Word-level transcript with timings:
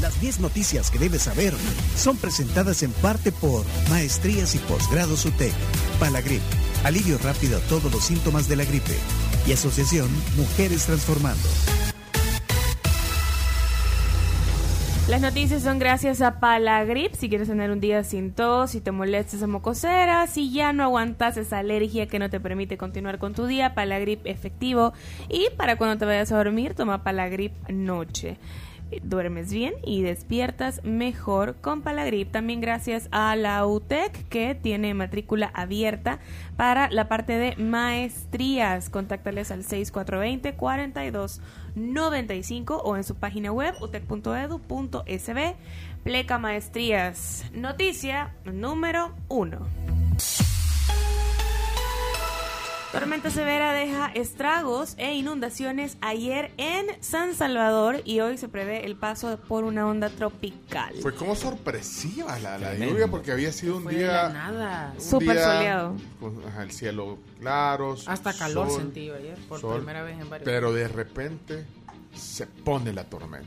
Las 0.00 0.20
10 0.20 0.40
noticias 0.40 0.90
que 0.90 0.98
debes 0.98 1.22
saber 1.22 1.54
son 1.96 2.16
presentadas 2.16 2.82
en 2.82 2.92
parte 2.92 3.32
por 3.32 3.64
Maestrías 3.88 4.54
y 4.54 4.58
Posgrados 4.58 5.24
UTEC, 5.24 5.52
Palagrip, 5.98 6.42
alivio 6.84 7.18
rápido 7.18 7.58
a 7.58 7.60
todos 7.62 7.92
los 7.92 8.04
síntomas 8.04 8.48
de 8.48 8.56
la 8.56 8.64
gripe 8.64 8.96
y 9.46 9.52
Asociación 9.52 10.08
Mujeres 10.36 10.86
Transformando. 10.86 11.48
Las 15.10 15.22
noticias 15.22 15.64
son 15.64 15.80
gracias 15.80 16.22
a 16.22 16.38
Palagrip. 16.38 17.14
Si 17.14 17.28
quieres 17.28 17.48
tener 17.48 17.72
un 17.72 17.80
día 17.80 18.04
sin 18.04 18.30
tos, 18.30 18.70
si 18.70 18.80
te 18.80 18.92
molesta 18.92 19.36
esa 19.36 19.48
mocosera, 19.48 20.24
si 20.28 20.52
ya 20.52 20.72
no 20.72 20.84
aguantas 20.84 21.36
esa 21.36 21.58
alergia 21.58 22.06
que 22.06 22.20
no 22.20 22.30
te 22.30 22.38
permite 22.38 22.78
continuar 22.78 23.18
con 23.18 23.34
tu 23.34 23.46
día, 23.46 23.74
Palagrip 23.74 24.24
efectivo. 24.24 24.92
Y 25.28 25.48
para 25.56 25.74
cuando 25.74 25.98
te 25.98 26.04
vayas 26.04 26.30
a 26.30 26.36
dormir, 26.36 26.74
toma 26.74 27.02
Palagrip 27.02 27.52
noche 27.68 28.38
duermes 29.02 29.52
bien 29.52 29.74
y 29.84 30.02
despiertas 30.02 30.82
mejor 30.84 31.56
con 31.60 31.82
Palagrip. 31.82 32.30
También 32.30 32.60
gracias 32.60 33.08
a 33.12 33.36
la 33.36 33.64
UTEC 33.64 34.28
que 34.28 34.54
tiene 34.54 34.94
matrícula 34.94 35.50
abierta 35.54 36.18
para 36.56 36.90
la 36.90 37.08
parte 37.08 37.38
de 37.38 37.56
maestrías. 37.56 38.90
Contáctales 38.90 39.50
al 39.50 39.64
6420 39.64 40.54
4295 41.74 42.82
o 42.84 42.96
en 42.96 43.04
su 43.04 43.14
página 43.14 43.52
web 43.52 43.74
utec.edu.sb. 43.80 45.56
Pleca 46.02 46.38
Maestrías. 46.38 47.44
Noticia 47.52 48.34
número 48.44 49.14
1. 49.28 49.99
Tormenta 52.92 53.30
severa 53.30 53.72
deja 53.72 54.08
estragos 54.14 54.94
e 54.98 55.14
inundaciones 55.14 55.96
ayer 56.00 56.50
en 56.56 56.86
San 57.00 57.34
Salvador 57.34 58.02
y 58.04 58.18
hoy 58.18 58.36
se 58.36 58.48
prevé 58.48 58.84
el 58.84 58.96
paso 58.96 59.38
por 59.46 59.62
una 59.62 59.86
onda 59.86 60.08
tropical. 60.10 60.92
Fue 61.00 61.14
como 61.14 61.36
sorpresiva 61.36 62.36
la, 62.40 62.58
la 62.58 62.74
lluvia 62.74 63.06
porque 63.06 63.30
había 63.30 63.52
sido 63.52 63.76
un 63.76 63.84
Fue 63.84 63.94
día 63.94 64.26
de 64.26 64.34
nada. 64.34 64.92
un 64.96 65.00
Súper 65.00 65.36
día 65.36 65.44
soleado. 65.44 65.96
con 66.18 66.42
ajá, 66.48 66.64
el 66.64 66.72
cielo 66.72 67.18
claro, 67.38 67.94
Hasta 68.06 68.32
calor 68.32 68.68
sol, 68.68 68.80
sentí 68.80 69.06
yo 69.06 69.14
ayer, 69.14 69.38
por 69.48 69.60
sol, 69.60 69.76
primera 69.76 70.02
vez 70.02 70.18
en 70.20 70.28
varios 70.28 70.44
Pero 70.44 70.72
de 70.72 70.88
repente 70.88 71.64
se 72.16 72.46
pone 72.48 72.92
la 72.92 73.04
tormenta. 73.04 73.46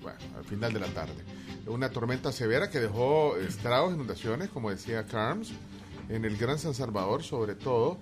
Bueno, 0.00 0.18
al 0.38 0.44
final 0.44 0.72
de 0.72 0.78
la 0.78 0.86
tarde. 0.88 1.24
Una 1.66 1.90
tormenta 1.90 2.30
severa 2.30 2.70
que 2.70 2.78
dejó 2.78 3.36
estragos, 3.36 3.94
inundaciones, 3.94 4.48
como 4.50 4.70
decía 4.70 5.04
Carms, 5.06 5.50
en 6.08 6.24
el 6.24 6.36
Gran 6.36 6.60
San 6.60 6.72
Salvador, 6.74 7.24
sobre 7.24 7.56
todo. 7.56 7.98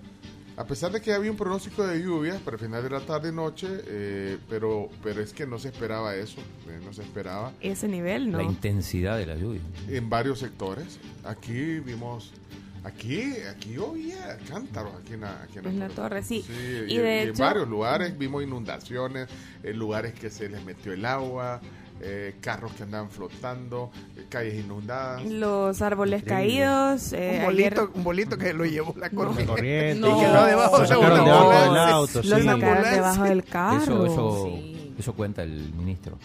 A 0.57 0.63
pesar 0.65 0.91
de 0.91 1.01
que 1.01 1.11
había 1.11 1.29
un 1.31 1.35
pronóstico 1.37 1.85
de 1.85 2.01
lluvias 2.01 2.39
para 2.41 2.55
el 2.55 2.63
final 2.63 2.81
de 2.81 2.89
la 2.89 3.01
tarde 3.01 3.29
y 3.29 3.31
noche, 3.33 3.67
eh, 3.87 4.37
pero, 4.49 4.89
pero 5.03 5.21
es 5.21 5.33
que 5.33 5.45
no 5.45 5.59
se 5.59 5.67
esperaba 5.67 6.15
eso, 6.15 6.39
eh, 6.69 6.79
no 6.83 6.93
se 6.93 7.01
esperaba 7.01 7.51
Ese 7.59 7.87
nivel, 7.89 8.31
¿no? 8.31 8.37
La 8.37 8.43
intensidad 8.45 9.17
de 9.17 9.25
la 9.25 9.35
lluvia. 9.35 9.61
en 9.89 10.09
varios 10.09 10.39
sectores. 10.39 10.97
Aquí 11.25 11.79
vimos, 11.79 12.31
aquí, 12.85 13.33
aquí 13.49 13.73
llovía 13.73 14.37
cántaros, 14.47 14.93
aquí 14.95 15.13
en 15.13 15.21
la, 15.21 15.43
aquí 15.43 15.59
En 15.61 15.77
la 15.77 15.89
torre, 15.89 16.23
sí. 16.23 16.45
y, 16.87 16.93
Y 16.93 16.97
de 16.99 17.25
y 17.25 17.27
en 17.29 17.35
varios 17.37 17.67
lugares 17.67 18.17
vimos 18.17 18.41
inundaciones, 18.41 19.27
en 19.61 19.77
lugares 19.77 20.13
que 20.13 20.29
se 20.29 20.47
les 20.47 20.63
metió 20.63 20.93
el 20.93 21.03
agua, 21.05 21.59
eh, 22.01 22.35
carros 22.41 22.73
que 22.73 22.83
andaban 22.83 23.09
flotando, 23.09 23.89
eh, 24.17 24.25
calles 24.29 24.63
inundadas. 24.65 25.23
Los 25.25 25.81
árboles 25.81 26.21
Increíble. 26.23 26.59
caídos. 26.65 27.13
eh, 27.13 27.39
un, 27.43 27.49
ayer 27.49 27.73
bolito, 27.75 27.91
un 27.95 28.03
bolito 28.03 28.37
que 28.37 28.53
lo 28.53 28.65
llevó 28.65 28.93
la 28.97 29.09
corriente. 29.09 29.45
Corriente. 29.45 29.99
No. 29.99 30.17
Y 30.17 30.19
quedó 30.25 30.45
debajo 30.45 30.75
Lo 30.77 30.81
de 30.81 30.87
sacaron 30.87 31.11
una 31.21 31.23
debajo 31.23 31.51
del 31.73 31.77
auto, 31.77 32.23
sí. 32.23 32.29
sacaron 32.29 32.91
debajo 32.93 33.23
del 33.23 33.43
carro. 33.45 33.83
Eso, 33.83 34.05
eso, 34.05 34.43
Sí. 34.45 34.95
eso 34.99 35.13
cuenta 35.13 35.43
el 35.43 35.73
ministro. 35.73 36.17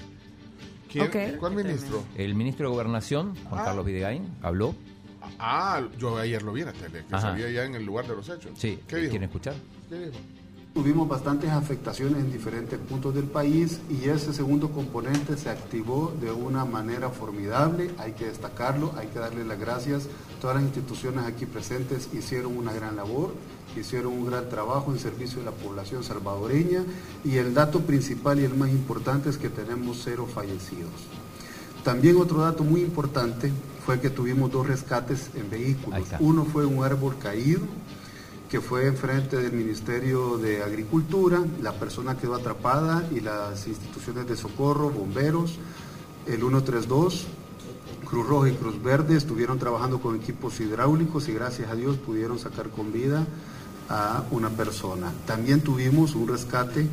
¿Quién? 0.91 1.07
Ok. 1.07 1.39
¿Cuál 1.39 1.55
ministro? 1.55 2.03
El 2.17 2.35
ministro 2.35 2.69
de 2.69 2.73
Gobernación, 2.75 3.37
Juan 3.49 3.61
Ah. 3.61 3.65
Carlos 3.67 3.87
Videgain, 3.87 4.29
habló. 4.43 4.75
Ah, 5.39 5.81
yo 5.99 6.19
ayer 6.19 6.43
lo 6.43 6.53
vi 6.53 6.63
en 6.63 6.67
la 6.67 6.73
tele, 6.73 7.05
que 7.09 7.15
Ajá. 7.15 7.37
se 7.37 7.53
ya 7.53 7.65
en 7.65 7.75
el 7.77 7.85
lugar 7.85 8.07
de 8.07 8.17
los 8.17 8.29
hechos. 8.29 8.51
Sí, 8.57 8.81
¿Qué 8.89 8.97
dijo? 8.97 9.11
¿quieren 9.11 9.29
escuchar? 9.29 9.55
¿Qué 9.89 9.95
dijo? 9.97 10.13
Tuvimos 10.73 11.09
bastantes 11.09 11.51
afectaciones 11.51 12.21
en 12.21 12.31
diferentes 12.31 12.79
puntos 12.79 13.13
del 13.13 13.25
país 13.25 13.81
y 13.91 14.09
ese 14.09 14.33
segundo 14.33 14.71
componente 14.71 15.37
se 15.37 15.51
activó 15.51 16.13
de 16.21 16.31
una 16.31 16.65
manera 16.65 17.11
formidable, 17.11 17.91
hay 17.99 18.13
que 18.13 18.27
destacarlo, 18.27 18.93
hay 18.97 19.09
que 19.09 19.19
darle 19.19 19.45
las 19.45 19.59
gracias. 19.59 20.07
Todas 20.41 20.57
las 20.57 20.65
instituciones 20.65 21.25
aquí 21.25 21.45
presentes 21.45 22.09
hicieron 22.13 22.57
una 22.57 22.73
gran 22.73 22.95
labor, 22.95 23.35
hicieron 23.77 24.13
un 24.13 24.27
gran 24.27 24.49
trabajo 24.49 24.93
en 24.93 25.01
servicio 25.01 25.41
de 25.41 25.47
la 25.47 25.51
población 25.51 26.05
salvadoreña 26.05 26.85
y 27.25 27.39
el 27.39 27.53
dato 27.53 27.81
principal 27.81 28.39
y 28.39 28.45
el 28.45 28.55
más 28.55 28.71
importante 28.71 29.29
es 29.29 29.39
que 29.39 29.49
tenemos 29.49 30.01
cero 30.05 30.29
fallecidos. 30.33 30.93
También 31.83 32.17
otro 32.17 32.43
dato 32.43 32.63
muy 32.63 32.83
importante 32.83 33.51
fue 33.85 34.01
que 34.01 34.09
tuvimos 34.09 34.53
dos 34.53 34.69
rescates 34.69 35.31
en 35.35 35.51
vehículos. 35.51 36.01
Uno 36.21 36.45
fue 36.45 36.65
un 36.65 36.85
árbol 36.85 37.17
caído 37.19 37.61
que 38.51 38.61
fue 38.61 38.89
enfrente 38.89 39.37
del 39.37 39.53
Ministerio 39.53 40.37
de 40.37 40.65
Agricultura, 40.65 41.41
la 41.63 41.73
persona 41.73 42.19
quedó 42.19 42.35
atrapada 42.35 43.09
y 43.15 43.21
las 43.21 43.69
instituciones 43.69 44.27
de 44.27 44.37
socorro, 44.37 44.91
bomberos, 44.91 45.57
el 46.27 46.39
132, 46.41 47.27
Cruz 48.05 48.27
Roja 48.27 48.49
y 48.49 48.55
Cruz 48.55 48.83
Verde 48.83 49.17
estuvieron 49.17 49.61
trabajando 49.61 50.01
con 50.01 50.17
equipos 50.17 50.59
hidráulicos 50.59 51.29
y 51.29 51.35
gracias 51.35 51.71
a 51.71 51.77
Dios 51.77 51.97
pudieron 51.97 52.41
sacar 52.41 52.71
con 52.71 52.93
vida 52.93 53.25
a 53.89 54.25
una 54.33 54.51
persona. 54.51 55.13
También 55.27 55.61
tuvimos 55.61 56.17
un 56.17 56.27
rescate 56.27 56.89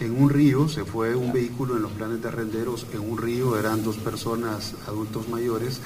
en 0.00 0.20
un 0.20 0.28
río, 0.28 0.68
se 0.68 0.84
fue 0.84 1.14
un 1.14 1.32
vehículo 1.32 1.76
en 1.76 1.82
los 1.82 1.92
planes 1.92 2.20
de 2.20 2.32
renderos 2.32 2.84
en 2.92 3.00
un 3.08 3.16
río, 3.16 3.56
eran 3.56 3.84
dos 3.84 3.96
personas 3.96 4.74
adultos 4.88 5.28
mayores 5.28 5.80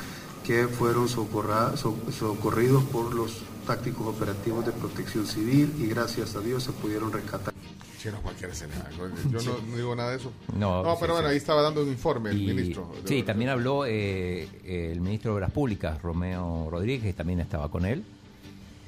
que 0.46 0.66
fueron 0.66 1.08
socorridos 1.08 2.84
por 2.84 3.14
los 3.14 3.42
tácticos 3.66 4.06
operativos 4.06 4.64
de 4.66 4.72
protección 4.72 5.26
civil 5.26 5.72
y 5.78 5.86
gracias 5.86 6.34
a 6.36 6.40
Dios 6.40 6.62
se 6.64 6.72
pudieron 6.72 7.12
rescatar. 7.12 7.52
Si 7.98 8.08
no, 8.08 8.14
da. 8.22 8.90
Yo 9.30 9.42
no, 9.42 9.58
no 9.70 9.76
digo 9.76 9.94
nada 9.94 10.10
de 10.12 10.16
eso. 10.16 10.32
No, 10.56 10.82
pero 10.98 11.12
bueno, 11.12 11.28
sí. 11.28 11.32
ahí 11.32 11.36
estaba 11.36 11.60
dando 11.60 11.82
un 11.82 11.88
informe 11.88 12.30
el 12.30 12.40
Y- 12.42 12.46
ministro. 12.46 12.90
sí, 13.04 13.22
también 13.22 13.50
habló 13.50 13.84
eh, 13.84 14.48
el 14.64 15.00
ministro 15.02 15.32
de 15.32 15.36
Obras 15.36 15.50
Públicas, 15.50 16.00
Romeo 16.00 16.68
Rodríguez, 16.70 17.02
que 17.02 17.12
también 17.12 17.40
estaba 17.40 17.70
con 17.70 17.84
él, 17.84 18.02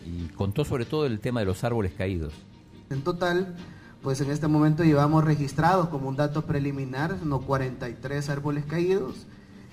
y 0.06 0.28
contó 0.34 0.64
sobre 0.64 0.86
todo 0.86 1.04
el 1.04 1.20
tema 1.20 1.40
de 1.40 1.46
los 1.46 1.62
árboles 1.62 1.92
caídos. 1.92 2.32
En 2.88 3.02
total, 3.02 3.54
pues 4.02 4.20
en 4.22 4.30
este 4.30 4.48
momento 4.48 4.82
llevamos 4.82 5.24
registrados 5.24 5.90
como 5.90 6.08
un 6.08 6.16
dato 6.16 6.46
preliminar, 6.46 7.18
no 7.22 7.42
43 7.42 8.30
árboles 8.30 8.64
caídos, 8.64 9.26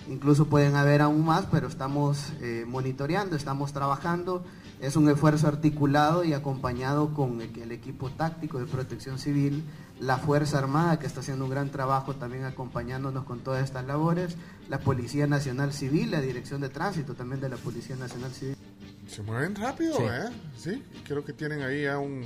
incluso 0.10 0.48
pueden 0.48 0.76
haber 0.76 1.02
aún 1.02 1.24
más, 1.26 1.46
pero 1.50 1.68
estamos 1.70 2.34
eh, 2.42 2.66
monitoreando, 2.68 3.38
estamos 3.38 3.72
trabajando, 3.72 4.44
es 4.82 4.96
un 4.96 5.10
esfuerzo 5.10 5.48
articulado 5.48 6.24
y 6.24 6.34
acompañado 6.34 7.14
con 7.14 7.42
el, 7.42 7.58
el 7.62 7.72
equipo 7.72 8.10
táctico 8.10 8.60
de 8.60 8.66
protección 8.66 9.20
civil, 9.20 9.64
la 10.00 10.18
Fuerza 10.18 10.58
Armada 10.60 10.98
que 11.00 11.06
está 11.08 11.20
haciendo 11.20 11.44
un 11.46 11.52
gran 11.52 11.70
trabajo 11.70 12.16
también 12.16 12.46
acompañándonos 12.46 13.26
con 13.26 13.40
todas 13.40 13.64
estas 13.64 13.86
labores, 13.86 14.36
la 14.70 14.80
Policía 14.80 15.28
Nacional 15.28 15.74
Civil, 15.74 16.12
la 16.12 16.22
Dirección 16.22 16.62
de 16.62 16.70
Tránsito 16.70 17.16
también 17.16 17.42
de 17.42 17.50
la 17.50 17.58
Policía 17.58 17.96
Nacional 17.98 18.32
Civil. 18.32 18.56
Se 19.10 19.22
mueven 19.24 19.56
rápido, 19.56 19.98
Sí. 19.98 20.04
¿eh? 20.04 20.30
Sí, 20.58 20.84
creo 21.06 21.26
que 21.26 21.34
tienen 21.34 21.62
ahí 21.64 21.84
ya 21.84 21.98
un, 21.98 22.24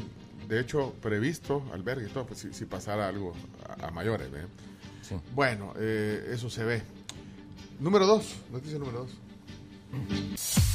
de 0.48 0.60
hecho, 0.60 0.94
previsto 1.02 1.64
albergue 1.74 2.08
y 2.08 2.12
todo, 2.12 2.28
pues 2.28 2.42
si, 2.42 2.54
si 2.54 2.66
pasara 2.66 3.08
algo 3.08 3.34
a, 3.80 3.88
a 3.88 3.92
mayores, 3.92 4.28
¿eh? 4.28 4.46
Sí. 5.02 5.16
Bueno, 5.34 5.74
eh, 5.78 6.30
eso 6.34 6.50
se 6.50 6.64
ve. 6.64 6.84
Número 7.80 8.06
dos, 8.06 8.36
noticia 8.52 8.78
número 8.78 9.00
dos. 9.00 10.73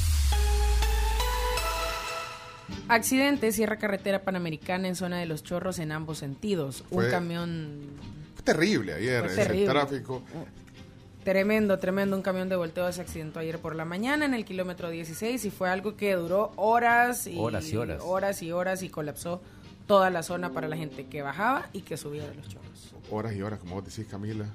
Accidente 2.87 3.51
cierra 3.51 3.77
carretera 3.77 4.23
panamericana 4.23 4.87
en 4.87 4.95
zona 4.95 5.17
de 5.19 5.25
los 5.25 5.43
chorros 5.43 5.79
en 5.79 5.91
ambos 5.91 6.17
sentidos. 6.17 6.83
Fue- 6.89 7.05
Un 7.05 7.11
camión 7.11 7.79
Fue 8.35 8.43
terrible 8.43 8.93
ayer 8.93 9.23
Fue 9.25 9.33
ese 9.33 9.41
terrible. 9.43 9.69
tráfico. 9.69 10.23
tremendo, 11.23 11.77
tremendo, 11.77 12.15
un 12.15 12.21
camión 12.23 12.49
de 12.49 12.55
volteo 12.55 12.91
se 12.91 13.01
accidentó 13.01 13.39
ayer 13.39 13.59
por 13.59 13.75
la 13.75 13.85
mañana 13.85 14.25
en 14.25 14.33
el 14.33 14.45
kilómetro 14.45 14.89
16 14.89 15.43
y 15.45 15.51
fue 15.51 15.69
algo 15.69 15.95
que 15.95 16.13
duró 16.15 16.51
horas 16.55 17.27
y 17.27 17.37
Horas 17.37 17.67
y 17.71 17.77
horas. 17.77 18.01
horas 18.03 18.41
y 18.41 18.51
horas 18.51 18.81
y 18.83 18.89
colapsó 18.89 19.41
toda 19.85 20.09
la 20.09 20.23
zona 20.23 20.51
para 20.51 20.67
la 20.67 20.77
gente 20.77 21.07
que 21.07 21.21
bajaba 21.21 21.67
y 21.73 21.81
que 21.81 21.97
subía 21.97 22.27
de 22.27 22.35
los 22.35 22.47
chorros. 22.47 22.93
Horas 23.11 23.35
y 23.35 23.41
horas, 23.41 23.59
como 23.59 23.75
vos 23.75 23.85
decís, 23.85 24.07
Camila. 24.09 24.45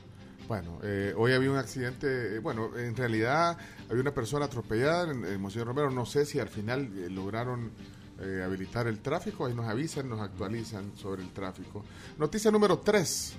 Bueno, 0.48 0.78
eh, 0.82 1.12
hoy 1.16 1.32
había 1.32 1.50
un 1.50 1.56
accidente, 1.56 2.36
eh, 2.36 2.38
bueno, 2.38 2.76
en 2.76 2.94
realidad 2.96 3.56
había 3.88 4.02
una 4.02 4.12
persona 4.12 4.44
atropellada 4.46 5.10
en, 5.10 5.24
en 5.24 5.40
Monseñor 5.40 5.68
Romero, 5.68 5.90
no 5.90 6.04
sé 6.06 6.26
si 6.26 6.38
al 6.38 6.48
final 6.48 6.90
eh, 6.98 7.08
lograron 7.10 7.70
eh, 8.20 8.42
habilitar 8.44 8.86
el 8.86 9.00
tráfico, 9.00 9.46
ahí 9.46 9.54
nos 9.54 9.66
avisan, 9.66 10.08
nos 10.08 10.20
actualizan 10.20 10.92
sobre 10.96 11.22
el 11.22 11.30
tráfico. 11.30 11.84
Noticia 12.18 12.50
número 12.50 12.78
3. 12.78 13.34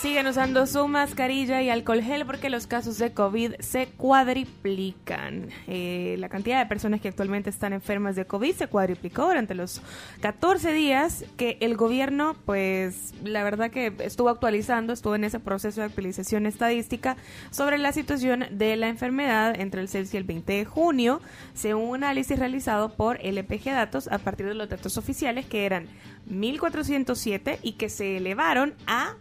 Sigan 0.00 0.28
usando 0.28 0.64
su 0.68 0.86
mascarilla 0.86 1.60
y 1.60 1.70
alcohol 1.70 2.02
gel 2.02 2.24
porque 2.24 2.50
los 2.50 2.68
casos 2.68 2.98
de 2.98 3.12
COVID 3.12 3.54
se 3.58 3.88
cuadriplican. 3.88 5.48
Eh, 5.66 6.14
la 6.20 6.28
cantidad 6.28 6.60
de 6.60 6.66
personas 6.66 7.00
que 7.00 7.08
actualmente 7.08 7.50
están 7.50 7.72
enfermas 7.72 8.14
de 8.14 8.24
COVID 8.24 8.54
se 8.54 8.68
cuadriplicó 8.68 9.26
durante 9.26 9.56
los 9.56 9.82
14 10.20 10.72
días 10.72 11.24
que 11.36 11.58
el 11.60 11.76
gobierno, 11.76 12.36
pues 12.44 13.12
la 13.24 13.42
verdad 13.42 13.72
que 13.72 13.92
estuvo 13.98 14.28
actualizando, 14.28 14.92
estuvo 14.92 15.16
en 15.16 15.24
ese 15.24 15.40
proceso 15.40 15.80
de 15.80 15.88
actualización 15.88 16.46
estadística 16.46 17.16
sobre 17.50 17.76
la 17.76 17.92
situación 17.92 18.44
de 18.52 18.76
la 18.76 18.86
enfermedad 18.86 19.58
entre 19.58 19.80
el 19.80 19.88
6 19.88 20.14
y 20.14 20.16
el 20.16 20.22
20 20.22 20.52
de 20.52 20.64
junio, 20.64 21.20
según 21.54 21.88
un 21.88 22.04
análisis 22.04 22.38
realizado 22.38 22.94
por 22.94 23.18
LPG 23.20 23.64
Datos 23.64 24.06
a 24.06 24.18
partir 24.18 24.46
de 24.46 24.54
los 24.54 24.68
datos 24.68 24.96
oficiales 24.96 25.44
que 25.46 25.66
eran 25.66 25.88
1.407 26.30 27.58
y 27.62 27.72
que 27.72 27.88
se 27.88 28.18
elevaron 28.18 28.74
a 28.86 29.16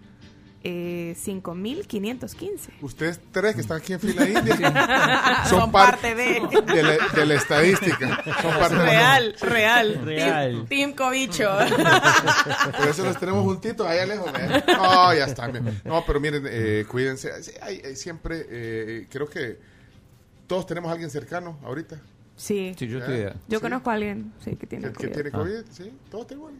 eh, 0.70 1.16
5.515. 1.16 2.70
Ustedes 2.82 3.20
tres 3.32 3.56
que 3.56 3.62
están 3.62 3.78
aquí 3.78 3.94
en 3.94 4.00
fila 4.00 4.28
india 4.28 5.44
Son 5.50 5.72
parte 5.72 6.14
de- 6.16 6.42
de 6.74 6.84
la, 6.84 6.98
de 7.16 7.26
la 7.26 7.34
estadística. 7.36 8.24
Son 8.42 8.52
parte 8.60 8.76
de 8.76 8.84
la- 8.86 8.86
Real, 8.92 9.36
real. 9.42 10.02
Real. 10.04 10.52
Team, 10.52 10.68
team 10.68 10.94
Cobicho. 10.94 11.50
Por 12.78 12.88
eso 12.90 13.04
los 13.06 13.18
tenemos 13.20 13.44
juntitos 13.44 13.88
allá 13.88 14.06
lejos. 14.06 14.30
¿eh? 14.38 14.64
No, 14.68 15.14
ya 15.14 15.26
están. 15.26 15.52
bien. 15.54 15.82
No, 15.86 16.04
pero 16.06 16.20
miren, 16.20 16.44
eh, 16.50 16.86
cuídense. 16.90 17.42
Sí, 17.44 17.52
hay- 17.62 17.82
hay 17.86 17.96
siempre, 17.96 18.46
eh, 18.50 19.08
creo 19.10 19.30
que 19.30 19.58
todos 20.48 20.66
tenemos 20.66 20.90
a 20.90 20.94
alguien 20.94 21.10
cercano 21.10 21.58
ahorita. 21.64 21.98
Sí. 22.36 22.76
Sí, 22.78 22.88
yo 22.88 23.00
estoy... 23.00 23.24
Yo 23.48 23.58
Sí. 23.58 23.62
conozco 23.64 23.90
a 23.90 23.94
alguien 23.94 24.32
sí, 24.44 24.56
que 24.56 24.68
tiene 24.68 24.88
que, 24.90 24.94
que 24.94 25.04
COVID. 25.08 25.14
tiene 25.14 25.30
Ah. 25.34 25.38
COVID, 25.38 25.62
sí, 25.72 25.92
todos 26.12 26.28
tenemos. 26.28 26.52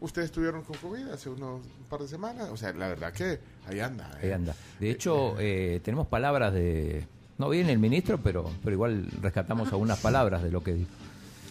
Ustedes 0.00 0.26
estuvieron 0.26 0.62
con 0.62 0.76
COVID 0.76 1.08
hace 1.08 1.30
unos 1.30 1.60
un 1.62 1.86
par 1.88 2.00
de 2.00 2.08
semanas, 2.08 2.48
o 2.52 2.56
sea, 2.56 2.72
la 2.74 2.88
verdad 2.88 3.12
que 3.12 3.38
ahí 3.68 3.80
anda. 3.80 4.10
¿eh? 4.16 4.26
Ahí 4.26 4.32
anda. 4.32 4.54
De 4.78 4.90
hecho, 4.90 5.36
eh, 5.38 5.80
tenemos 5.82 6.06
palabras 6.06 6.52
de... 6.52 7.06
No 7.38 7.48
viene 7.48 7.72
el 7.72 7.78
ministro, 7.78 8.18
pero, 8.18 8.50
pero 8.62 8.74
igual 8.74 9.06
rescatamos 9.22 9.68
algunas 9.72 9.98
palabras 10.00 10.42
de 10.42 10.50
lo 10.50 10.62
que 10.62 10.74
dijo. 10.74 10.90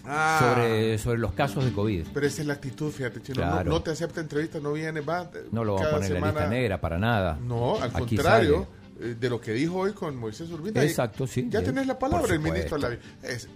Ah, 0.08 0.38
Sobre, 0.40 0.98
sobre 1.00 1.18
los 1.18 1.34
casos 1.34 1.66
de 1.66 1.72
COVID. 1.74 2.06
Pero 2.14 2.28
esa 2.28 2.42
es 2.42 2.48
la 2.48 2.54
actitud, 2.54 2.92
fíjate, 2.92 3.22
chino. 3.24 3.44
No- 3.44 3.52
Claro. 3.52 3.72
No, 3.72 3.82
te 3.82 3.92
acepta 3.92 4.22
entrevista, 4.22 4.60
no 4.60 4.74
viene, 4.74 5.02
va. 5.02 5.30
No 5.52 5.64
lo 5.64 5.74
vamos 5.76 5.88
a 5.88 5.92
poner 5.96 6.12
en 6.16 6.22
la 6.22 6.28
lista 6.28 6.48
negra 6.48 6.80
para 6.82 6.98
nada. 7.00 7.40
No, 7.42 7.76
al 7.82 7.90
Aquí 7.96 8.16
contrario, 8.16 8.68
eh, 9.00 9.16
de 9.20 9.30
lo 9.30 9.42
que 9.42 9.54
dijo 9.54 9.78
hoy 9.80 9.94
con 9.94 10.16
Moisés 10.16 10.50
Urbina. 10.52 10.84
Exacto, 10.84 11.26
sí. 11.26 11.48
Ya 11.50 11.64
tenés 11.64 11.88
la 11.88 11.98
palabra, 11.98 12.32
el 12.34 12.40
ministro. 12.40 12.78
es, 13.24 13.48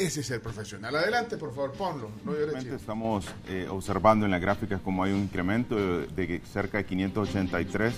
ese 0.00 0.20
es 0.20 0.30
el 0.30 0.40
profesional. 0.40 0.96
Adelante, 0.96 1.36
por 1.36 1.54
favor, 1.54 1.72
ponlo. 1.72 2.10
No. 2.24 2.32
Estamos 2.32 3.26
eh, 3.48 3.66
observando 3.70 4.24
en 4.24 4.30
las 4.30 4.40
gráficas 4.40 4.80
como 4.80 5.04
hay 5.04 5.12
un 5.12 5.20
incremento 5.20 5.76
de, 5.76 6.06
de 6.06 6.40
cerca 6.52 6.78
de 6.78 6.84
583. 6.86 7.94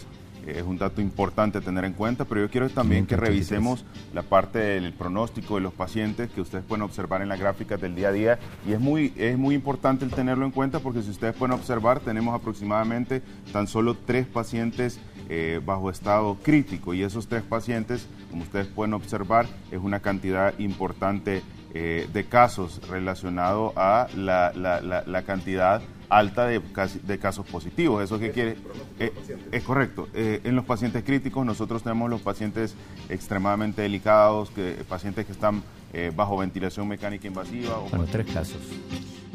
eh, 0.47 0.55
es 0.57 0.63
un 0.65 0.77
dato 0.77 1.01
importante 1.01 1.59
a 1.59 1.61
tener 1.61 1.85
en 1.85 1.93
cuenta, 1.93 2.25
pero 2.25 2.41
yo 2.41 2.51
quiero 2.51 2.69
también 2.69 3.07
que 3.07 3.15
583. 3.15 3.29
revisemos 3.29 3.85
la 4.13 4.23
parte 4.23 4.59
del 4.59 4.93
pronóstico 4.93 5.55
de 5.55 5.61
los 5.61 5.73
pacientes 5.73 6.29
que 6.31 6.41
ustedes 6.41 6.65
pueden 6.65 6.83
observar 6.83 7.23
en 7.23 7.29
las 7.29 7.39
gráficas 7.39 7.81
del 7.81 7.95
día 7.95 8.09
a 8.09 8.13
día. 8.13 8.39
Y 8.67 8.73
es 8.73 8.81
muy, 8.81 9.13
es 9.17 9.39
muy 9.39 9.55
importante 9.55 10.05
el 10.05 10.11
tenerlo 10.11 10.45
en 10.45 10.51
cuenta 10.51 10.81
porque 10.81 11.03
si 11.03 11.11
ustedes 11.11 11.35
pueden 11.37 11.53
observar, 11.53 12.01
tenemos 12.01 12.35
aproximadamente 12.35 13.23
tan 13.53 13.69
solo 13.69 13.97
tres 13.97 14.27
pacientes 14.27 14.99
eh, 15.29 15.61
bajo 15.65 15.89
estado 15.89 16.37
crítico. 16.43 16.95
Y 16.95 17.05
esos 17.05 17.29
tres 17.29 17.45
pacientes, 17.45 18.09
como 18.31 18.43
ustedes 18.43 18.67
pueden 18.67 18.95
observar, 18.95 19.47
es 19.71 19.79
una 19.79 20.01
cantidad 20.01 20.59
importante 20.59 21.43
eh, 21.75 22.09
de 22.13 22.25
casos 22.25 22.81
relacionado 22.89 23.73
a 23.77 24.09
la, 24.17 24.53
la- 24.55 24.81
la- 24.81 25.05
la 25.07 25.23
cantidad 25.23 25.81
alta 26.11 26.45
de, 26.47 26.61
casi- 26.61 26.99
de 27.03 27.19
casos 27.19 27.47
positivos. 27.47 28.05
¿Eso 28.05 28.19
qué 28.19 28.31
quiere? 28.33 28.57
Eh, 28.99 29.11
es 29.51 29.63
correcto. 29.63 30.09
Eh, 30.13 30.41
en 30.45 30.55
los 30.57 30.67
pacientes 30.67 31.03
críticos 31.05 31.47
nosotros 31.47 31.83
tenemos 31.83 32.11
los 32.11 32.21
pacientes 32.21 32.75
extremadamente 33.09 33.81
delicados, 33.83 34.51
que, 34.51 34.73
pacientes 34.89 35.25
que 35.25 35.33
están 35.33 35.63
eh, 35.95 36.13
bajo 36.15 36.37
ventilación 36.37 36.87
mecánica 36.89 37.27
invasiva. 37.27 37.79
o 37.79 37.89
Bueno, 37.89 38.07
tres 38.11 38.27
casos. 38.33 38.59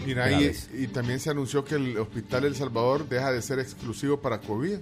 Mira, 0.06 0.31
y, 0.31 0.88
también 0.88 1.19
se 1.19 1.31
anunció 1.31 1.66
que 1.66 1.75
el 1.75 1.98
Hospital 1.98 2.45
El 2.45 2.56
Salvador 2.56 3.10
deja 3.10 3.31
de 3.31 3.42
ser 3.42 3.60
exclusivo 3.60 4.19
para 4.22 4.39
COVID. 4.39 4.78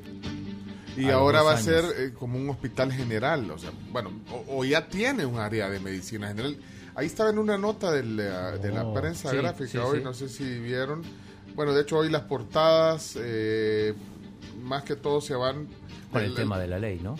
Y 0.98 1.10
A 1.10 1.16
ahora 1.16 1.42
va 1.44 1.54
a 1.54 1.57
ser 1.57 1.84
eh, 1.98 2.13
como 2.18 2.38
un 2.38 2.50
hospital 2.50 2.92
general, 2.92 3.50
o 3.52 3.57
sea, 3.57 3.72
bueno, 3.92 4.12
o, 4.31 4.60
o 4.60 4.66
ya 4.66 4.88
tiene 4.88 5.25
un 5.25 5.40
área 5.40 5.69
de 5.69 5.80
medicina 5.80 6.28
general. 6.30 6.57
Ahí 6.95 7.07
estaba 7.07 7.30
en 7.30 7.39
una 7.39 7.57
nota 7.57 7.92
de 7.92 8.03
la, 8.03 8.51
de 8.57 8.71
la 8.71 8.86
Oh, 8.86 8.94
prensa 8.94 9.30
sí, 9.31 9.38
gráfica 9.38 9.69
sí, 9.69 9.77
hoy, 9.77 9.97
sí. 10.00 10.03
no 10.03 10.13
sé 10.13 10.30
si 10.30 10.59
vieron. 10.59 11.01
Bueno, 11.56 11.74
de 11.74 11.81
hecho 11.81 11.97
hoy 11.97 12.09
las 12.09 12.24
portadas, 12.24 13.18
eh, 13.19 13.94
más 14.63 14.83
que 14.83 14.95
todo 14.95 15.19
se 15.21 15.36
van... 15.36 15.68
Con 16.12 16.21
el 16.24 16.33
tema 16.36 16.57
de 16.57 16.68
la 16.68 16.80
ley, 16.80 17.00
¿no? 17.01 17.18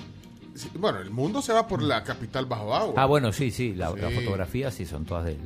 Bueno, 0.80 1.00
el 1.00 1.10
mundo 1.10 1.42
se 1.42 1.52
va 1.52 1.68
por 1.68 1.82
la 1.82 2.04
capital 2.04 2.46
bajo 2.46 2.74
agua. 2.74 2.94
Ah, 2.98 3.06
bueno, 3.06 3.34
sí, 3.34 3.52
sí. 3.52 3.74
La, 3.76 3.92
Sí. 3.92 4.00
las 4.00 4.14
fotografías 4.14 4.74
sí 4.74 4.86
son 4.86 5.04
todas 5.06 5.26
del, 5.26 5.40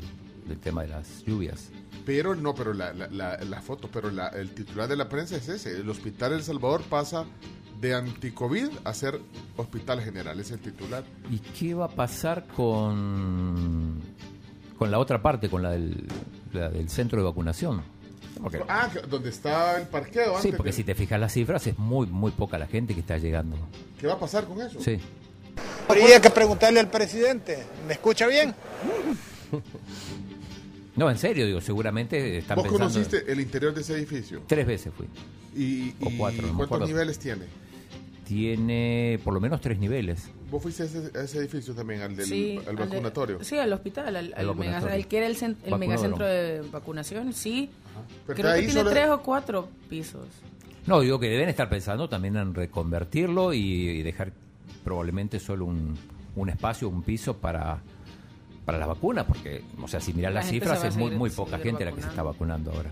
del 0.47 0.59
tema 0.59 0.83
de 0.83 0.89
las 0.89 1.23
lluvias. 1.25 1.69
Pero 2.05 2.35
no, 2.35 2.53
pero 2.53 2.73
la, 2.73 2.93
la, 2.93 3.07
la, 3.07 3.37
la 3.37 3.61
foto, 3.61 3.89
pero 3.91 4.11
la, 4.11 4.27
el 4.29 4.51
titular 4.51 4.87
de 4.87 4.95
la 4.95 5.09
prensa 5.09 5.35
es 5.37 5.47
ese. 5.49 5.71
El 5.77 5.89
Hospital 5.89 6.33
El 6.33 6.43
Salvador 6.43 6.83
pasa 6.83 7.25
de 7.79 7.93
anticovid 7.95 8.69
a 8.83 8.93
ser 8.93 9.19
hospital 9.57 10.01
general, 10.01 10.39
es 10.39 10.51
el 10.51 10.59
titular. 10.59 11.03
¿Y 11.31 11.39
qué 11.39 11.73
va 11.73 11.85
a 11.85 11.89
pasar 11.89 12.45
con, 12.47 13.99
con 14.77 14.91
la 14.91 14.99
otra 14.99 15.21
parte, 15.21 15.49
con 15.49 15.61
la 15.63 15.71
del, 15.71 16.07
la 16.51 16.69
del 16.69 16.89
centro 16.89 17.19
de 17.19 17.25
vacunación? 17.25 17.81
Porque, 18.41 18.59
Ah, 18.69 18.89
donde 19.09 19.29
está 19.29 19.79
el 19.81 19.87
parqueo 19.87 20.31
sí, 20.39 20.47
antes 20.47 20.55
porque 20.55 20.69
de- 20.71 20.75
si 20.77 20.83
te 20.83 20.95
fijas 20.95 21.19
las 21.19 21.33
cifras, 21.33 21.65
es 21.67 21.77
muy, 21.77 22.07
muy 22.07 22.31
poca 22.31 22.57
la 22.57 22.67
gente 22.67 22.93
que 22.93 23.01
está 23.01 23.17
llegando. 23.17 23.57
¿Qué 23.99 24.07
va 24.07 24.13
a 24.13 24.19
pasar 24.19 24.45
con 24.45 24.61
eso? 24.61 24.79
Sí. 24.81 24.97
Habría 25.89 26.21
que 26.21 26.29
preguntarle 26.29 26.79
al 26.79 26.89
presidente. 26.89 27.65
¿Me 27.87 27.93
escucha 27.93 28.27
bien? 28.27 28.55
No, 30.95 31.09
en 31.09 31.17
serio, 31.17 31.45
digo, 31.45 31.61
seguramente 31.61 32.39
están 32.39 32.57
¿Vos 32.57 32.63
pensando... 32.67 32.91
conociste 32.93 33.31
el 33.31 33.39
interior 33.39 33.73
de 33.73 33.81
ese 33.81 33.93
edificio? 33.93 34.41
Tres 34.47 34.67
veces 34.67 34.91
fui. 34.93 35.07
¿Y, 35.55 35.91
O 36.03 36.09
y 36.09 36.17
cuatro, 36.17 36.47
no 36.47 36.53
me 36.53 36.67
cuántos 36.67 36.89
niveles 36.89 37.17
tiene? 37.17 37.45
Tiene 38.29 39.19
por 39.23 39.33
lo 39.33 39.39
menos 39.39 39.59
tres 39.59 39.79
niveles. 39.79 40.29
¿Vos 40.51 40.61
fuiste 40.61 40.83
a 40.83 40.85
ese, 40.85 41.11
a 41.17 41.23
ese 41.23 41.39
edificio 41.39 41.73
también, 41.73 42.01
al 42.01 42.15
del 42.15 42.27
Sí, 42.27 42.59
al 42.67 42.75
de- 42.75 42.83
vacunatorio? 42.85 43.43
sí, 43.43 43.57
al 43.57 43.73
hospital, 43.73 44.15
al, 44.15 44.15
al 44.17 44.33
Al 44.35 44.45
vacunatorio. 44.45 44.81
mega- 44.85 44.95
el 44.95 45.07
que 45.07 45.17
era 45.17 45.25
el, 45.25 45.37
el 45.65 45.79
megacentro 45.79 46.27
de 46.27 46.61
vacunación, 46.71 47.33
sí. 47.33 47.71
Pero 48.27 48.37
Creo 48.39 48.53
que 48.53 48.59
ahí 48.59 48.65
tiene 48.67 48.87
tres 48.87 49.09
o 49.09 49.21
cuatro 49.23 49.67
pisos. 49.89 50.27
No, 50.85 50.99
digo 51.01 51.19
que 51.19 51.27
deben 51.27 51.49
estar 51.49 51.69
pensando 51.69 52.07
también 52.07 52.35
en 52.37 52.53
reconvertirlo 52.53 53.51
y, 53.51 53.59
y 53.89 54.03
dejar 54.03 54.31
probablemente 54.83 55.39
solo 55.39 55.65
un, 55.65 55.97
un 56.35 56.49
espacio, 56.49 56.87
un 56.87 57.01
piso 57.01 57.35
para, 57.37 57.81
para 58.63 58.77
las 58.77 58.87
vacunas, 58.89 59.25
porque, 59.25 59.63
o 59.81 59.87
sea, 59.87 59.99
si 59.99 60.13
miras 60.13 60.31
La 60.35 60.41
las 60.41 60.49
cifras 60.51 60.83
es 60.83 60.95
muy, 60.95 61.09
muy 61.09 61.31
poca 61.31 61.57
gente 61.57 61.83
la 61.83 61.93
que 61.93 62.01
se 62.03 62.09
está 62.09 62.21
vacunando 62.21 62.71
ahora. 62.73 62.91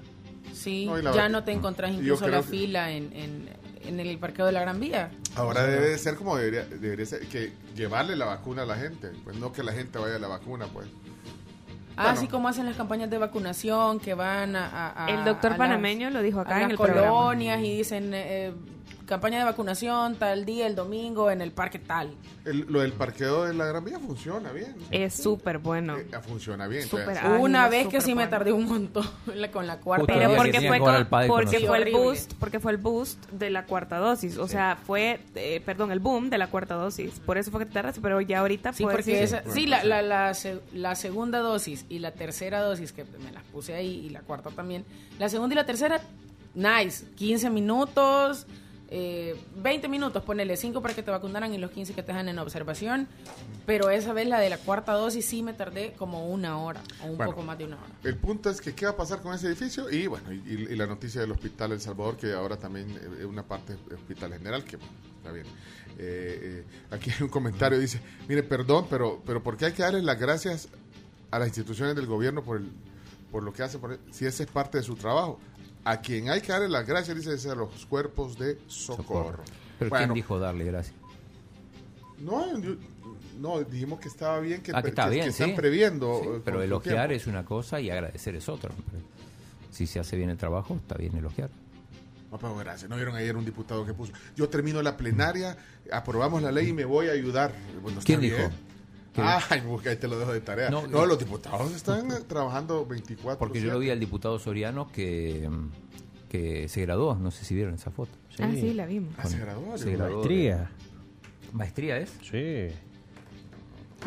Sí, 0.52 0.88
No, 0.88 1.14
ya 1.14 1.30
no 1.30 1.44
te 1.44 1.52
encontrás 1.52 1.92
Yo 1.94 2.00
incluso 2.02 2.28
la 2.28 2.42
fila 2.42 2.92
en, 2.92 3.14
en, 3.14 3.50
en 3.88 4.00
el 4.00 4.18
parqueo 4.20 4.46
de 4.46 4.52
la 4.52 4.62
Gran 4.62 4.80
Vía. 4.80 5.10
Ahora 5.36 5.64
debe 5.66 5.90
de 5.90 5.98
ser 5.98 6.16
como 6.16 6.36
debería, 6.38 6.66
debería 6.66 7.06
ser, 7.06 7.28
que 7.28 7.54
llevarle 7.76 8.16
la 8.16 8.26
vacuna 8.26 8.64
a 8.64 8.66
la 8.66 8.76
gente, 8.76 9.12
pues 9.24 9.38
no 9.38 9.52
que 9.52 9.64
la 9.64 9.72
gente 9.74 9.98
vaya 10.00 10.16
a 10.16 10.20
la 10.20 10.28
vacuna, 10.28 10.68
pues. 10.72 10.88
Ah, 11.96 12.04
Bueno. 12.04 12.10
Así 12.20 12.28
como 12.28 12.48
hacen 12.48 12.66
las 12.68 12.76
campañas 12.76 13.10
de 13.10 13.18
vacunación 13.18 14.00
que 14.00 14.14
van 14.14 14.56
a... 14.56 14.68
a- 14.68 15.06
a- 15.06 15.10
El 15.10 15.26
doctor 15.26 15.54
a 15.54 15.58
panameño 15.58 16.10
lo 16.12 16.22
dijo 16.22 16.40
a 16.40 16.42
acá 16.44 16.56
las 16.56 16.64
en 16.66 16.72
el 16.72 16.78
programa. 16.78 17.08
colonias 17.08 17.60
y 17.62 17.78
dicen 17.78 18.12
eh, 18.14 18.54
campaña 19.08 19.40
de 19.40 19.46
vacunación 19.46 20.16
tal 20.16 20.46
día, 20.46 20.68
el 20.68 20.76
domingo, 20.76 21.32
en 21.32 21.42
el 21.42 21.52
parque 21.52 21.80
tal. 21.80 22.14
El- 22.46 22.66
lo 22.70 22.82
del 22.82 22.94
parqueo 22.94 23.46
de 23.46 23.54
la 23.54 23.66
Gran 23.66 23.84
Vía 23.84 23.98
funciona 24.00 24.52
bien. 24.52 24.76
Es 24.92 25.16
súper 25.16 25.58
bueno. 25.58 25.98
Eh, 25.98 26.06
funciona 26.22 26.68
bien. 26.68 26.84
Ágil, 27.18 27.32
Una 27.40 27.68
vez 27.70 27.88
que 27.88 28.02
sí 28.02 28.14
me 28.14 28.28
tardé 28.28 28.52
un 28.52 28.66
montón 28.66 29.06
con 29.54 29.66
la 29.66 29.80
cuarta. 29.80 30.06
Pero 30.06 30.36
porque 30.36 30.62
fue, 30.68 30.80
con- 30.80 30.96
el 30.96 31.08
porque 31.28 31.60
fue 31.66 31.92
boost, 31.92 32.34
porque 32.36 32.60
fue 32.60 32.72
el 32.74 32.78
boost 32.78 33.26
de 33.32 33.50
la 33.50 33.66
cuarta 33.66 33.98
dosis, 33.98 34.38
o 34.38 34.48
sea, 34.48 34.78
fue, 34.86 35.20
eh, 35.36 35.62
perdón, 35.66 35.92
el 35.92 36.00
boom 36.00 36.30
de 36.30 36.38
la 36.38 36.48
cuarta 36.48 36.76
dosis. 36.76 37.20
Por 37.20 37.38
eso 37.38 37.50
fue 37.50 37.62
que 37.62 37.66
te 37.66 37.74
tardaste, 37.74 38.02
pero 38.02 38.22
ya 38.22 38.40
ahorita 38.40 38.74
Sí, 38.74 38.84
porque 38.84 39.24
esa- 39.24 39.44
sí, 39.52 39.66
la, 39.66 39.84
la, 39.84 40.02
la, 40.02 40.34
se- 40.34 40.60
la 40.74 40.96
segunda 40.96 41.40
dosis 41.40 41.86
y 41.90 42.00
la 42.00 42.12
tercera 42.12 42.62
dosis, 42.62 42.92
que 42.92 43.04
me 43.04 43.32
las 43.32 43.44
puse 43.46 43.74
ahí, 43.74 44.06
y 44.06 44.10
la 44.10 44.22
cuarta 44.22 44.50
también. 44.52 44.86
La 45.18 45.30
segunda 45.30 45.54
y 45.54 45.56
la 45.56 45.66
tercera, 45.66 46.02
nice. 46.56 47.06
15 47.16 47.50
minutos, 47.50 48.46
eh, 48.90 49.36
20 49.58 49.88
minutos, 49.90 50.24
ponele 50.24 50.56
5 50.58 50.82
para 50.82 50.94
que 50.94 51.04
te 51.04 51.12
vacunaran 51.12 51.54
y 51.54 51.58
los 51.58 51.72
15 51.72 51.94
que 51.94 52.04
te 52.04 52.12
dejan 52.12 52.30
en 52.30 52.40
observación. 52.40 53.08
Pero 53.66 53.90
esa 53.90 54.14
vez 54.14 54.28
la 54.28 54.40
de 54.40 54.50
la 54.50 54.58
cuarta 54.58 54.94
dosis 54.94 55.26
sí 55.26 55.44
me 55.44 55.54
tardé 55.54 55.94
como 55.94 56.28
una 56.30 56.58
hora, 56.60 56.82
o 57.04 57.08
un 57.08 57.18
Bueno. 57.18 57.32
poco 57.34 57.44
más 57.46 57.58
de 57.58 57.66
una 57.66 57.76
hora. 57.76 57.88
El 58.04 58.16
punto 58.18 58.50
es 58.50 58.62
que 58.62 58.74
qué 58.74 58.86
va 58.86 58.92
a 58.92 58.98
pasar 58.98 59.22
con 59.22 59.34
ese 59.34 59.48
edificio 59.48 59.90
y 59.90 60.08
bueno, 60.08 60.32
y, 60.32 60.38
y 60.54 60.76
la 60.76 60.88
noticia 60.88 61.20
del 61.22 61.32
Hospital 61.32 61.74
El 61.74 61.82
Salvador, 61.82 62.16
que 62.18 62.32
ahora 62.34 62.58
también 62.58 62.90
eh, 62.92 63.18
es 63.20 63.26
una 63.26 63.44
parte 63.44 63.74
del 63.76 63.96
Hospital 63.98 64.34
General, 64.34 64.64
que 64.64 64.78
bueno, 64.78 64.92
está 65.18 65.32
bien. 65.32 65.46
Eh, 66.00 66.64
eh, 66.64 66.64
aquí 66.92 67.10
hay 67.10 67.24
un 67.24 67.30
comentario, 67.30 67.78
dice, 67.80 68.00
mire, 68.28 68.44
perdón, 68.44 68.86
pero, 68.90 69.22
pero 69.26 69.42
¿por 69.44 69.58
qué 69.58 69.66
hay 69.66 69.74
que 69.74 69.82
darle 69.82 70.02
las 70.02 70.20
gracias 70.20 70.70
a 71.32 71.40
las 71.40 71.48
instituciones 71.50 71.96
del 71.96 72.06
gobierno 72.06 72.44
por, 72.44 72.58
el, 72.58 72.70
por 73.32 73.44
lo 73.44 73.52
que 73.52 73.64
hacen, 73.64 73.82
por- 73.82 74.00
si 74.12 74.26
ese 74.26 74.44
es 74.44 74.50
parte 74.50 74.78
de 74.78 74.84
su 74.84 74.96
trabajo? 74.96 75.40
A 75.90 76.02
quien 76.02 76.30
hay 76.30 76.42
que 76.42 76.52
darle 76.52 76.68
las 76.68 76.86
gracias, 76.86 77.16
dice, 77.16 77.34
es 77.34 77.46
a 77.46 77.56
los 77.56 77.86
cuerpos 77.86 78.38
de 78.38 78.58
socorro. 78.68 79.04
Socorro. 79.04 79.44
Pero 79.80 79.90
Bueno. 79.90 80.06
¿quién 80.08 80.16
dijo 80.16 80.38
darle 80.40 80.66
gracias? 80.66 80.94
No, 82.20 82.60
yo- 82.60 82.76
no, 83.40 83.62
dijimos 83.62 84.00
que 84.00 84.08
estaba 84.10 84.40
bien 84.40 84.62
que, 84.62 84.72
Ah, 84.76 84.82
que 84.82 84.90
está 84.90 85.08
bien, 85.08 85.24
que 85.26 85.30
están 85.30 85.50
sí. 85.52 85.56
previendo. 85.56 86.20
Sí, 86.24 86.30
pero 86.44 86.62
elogiar 86.62 87.12
es 87.14 87.28
una 87.28 87.46
cosa 87.46 87.80
y 87.80 87.90
agradecer 87.90 88.36
es 88.36 88.50
otra. 88.50 88.72
Si 89.72 89.86
se 89.88 90.00
hace 90.00 90.18
bien 90.18 90.30
el 90.30 90.38
trabajo, 90.38 90.76
está 90.76 90.96
bien 90.96 91.16
elogiar. 91.16 91.50
No, 92.32 92.38
pero 92.38 92.56
gracias. 92.58 92.90
¿No 92.90 92.96
vieron 92.98 93.16
ayer 93.16 93.38
un 93.38 93.46
diputado 93.46 93.86
que 93.86 93.94
puso? 93.94 94.12
Yo 94.36 94.50
termino 94.50 94.82
la 94.82 94.98
plenaria, 94.98 95.56
aprobamos 95.92 96.42
la 96.42 96.52
ley 96.52 96.70
y 96.70 96.74
me 96.74 96.84
voy 96.84 97.08
a 97.08 97.12
ayudar. 97.14 97.54
Bueno, 97.82 98.02
¿Quién 98.04 98.20
bien. 98.20 98.52
Dijo? 99.22 99.38
¿Qué 99.48 99.54
Ay, 99.56 99.62
busca, 99.62 99.90
ahí 99.90 99.96
te 99.98 100.08
lo 100.08 100.18
dejo 100.20 100.34
de 100.34 100.42
tarea. 100.42 100.70
No, 100.70 100.88
No, 100.88 101.06
los 101.06 101.18
diputados 101.20 101.74
están 101.74 102.12
eh, 102.12 102.16
trabajando 102.28 102.86
24 102.86 103.38
Porque 103.40 103.62
yo 103.62 103.72
lo 103.72 103.80
vi 103.80 103.90
al 103.90 104.00
diputado 104.00 104.38
Soriano 104.40 104.92
que, 104.92 105.50
que 106.30 106.68
se 106.70 106.82
graduó. 106.82 107.16
No 107.16 107.32
sé 107.32 107.46
si 107.46 107.56
vieron 107.56 107.74
esa 107.76 107.92
foto. 107.92 108.12
Ah, 108.40 108.50
sí, 108.54 108.74
la 108.74 108.86
vimos. 108.86 109.14
Ah, 109.18 109.26
se 109.28 109.38
graduó, 109.40 109.78
Se 109.78 109.92
graduó 109.92 110.18
Maestría. 110.18 110.58
de- 110.58 110.68
¿Maestría 111.54 111.98
es? 111.98 112.12
Sí. 112.22 112.68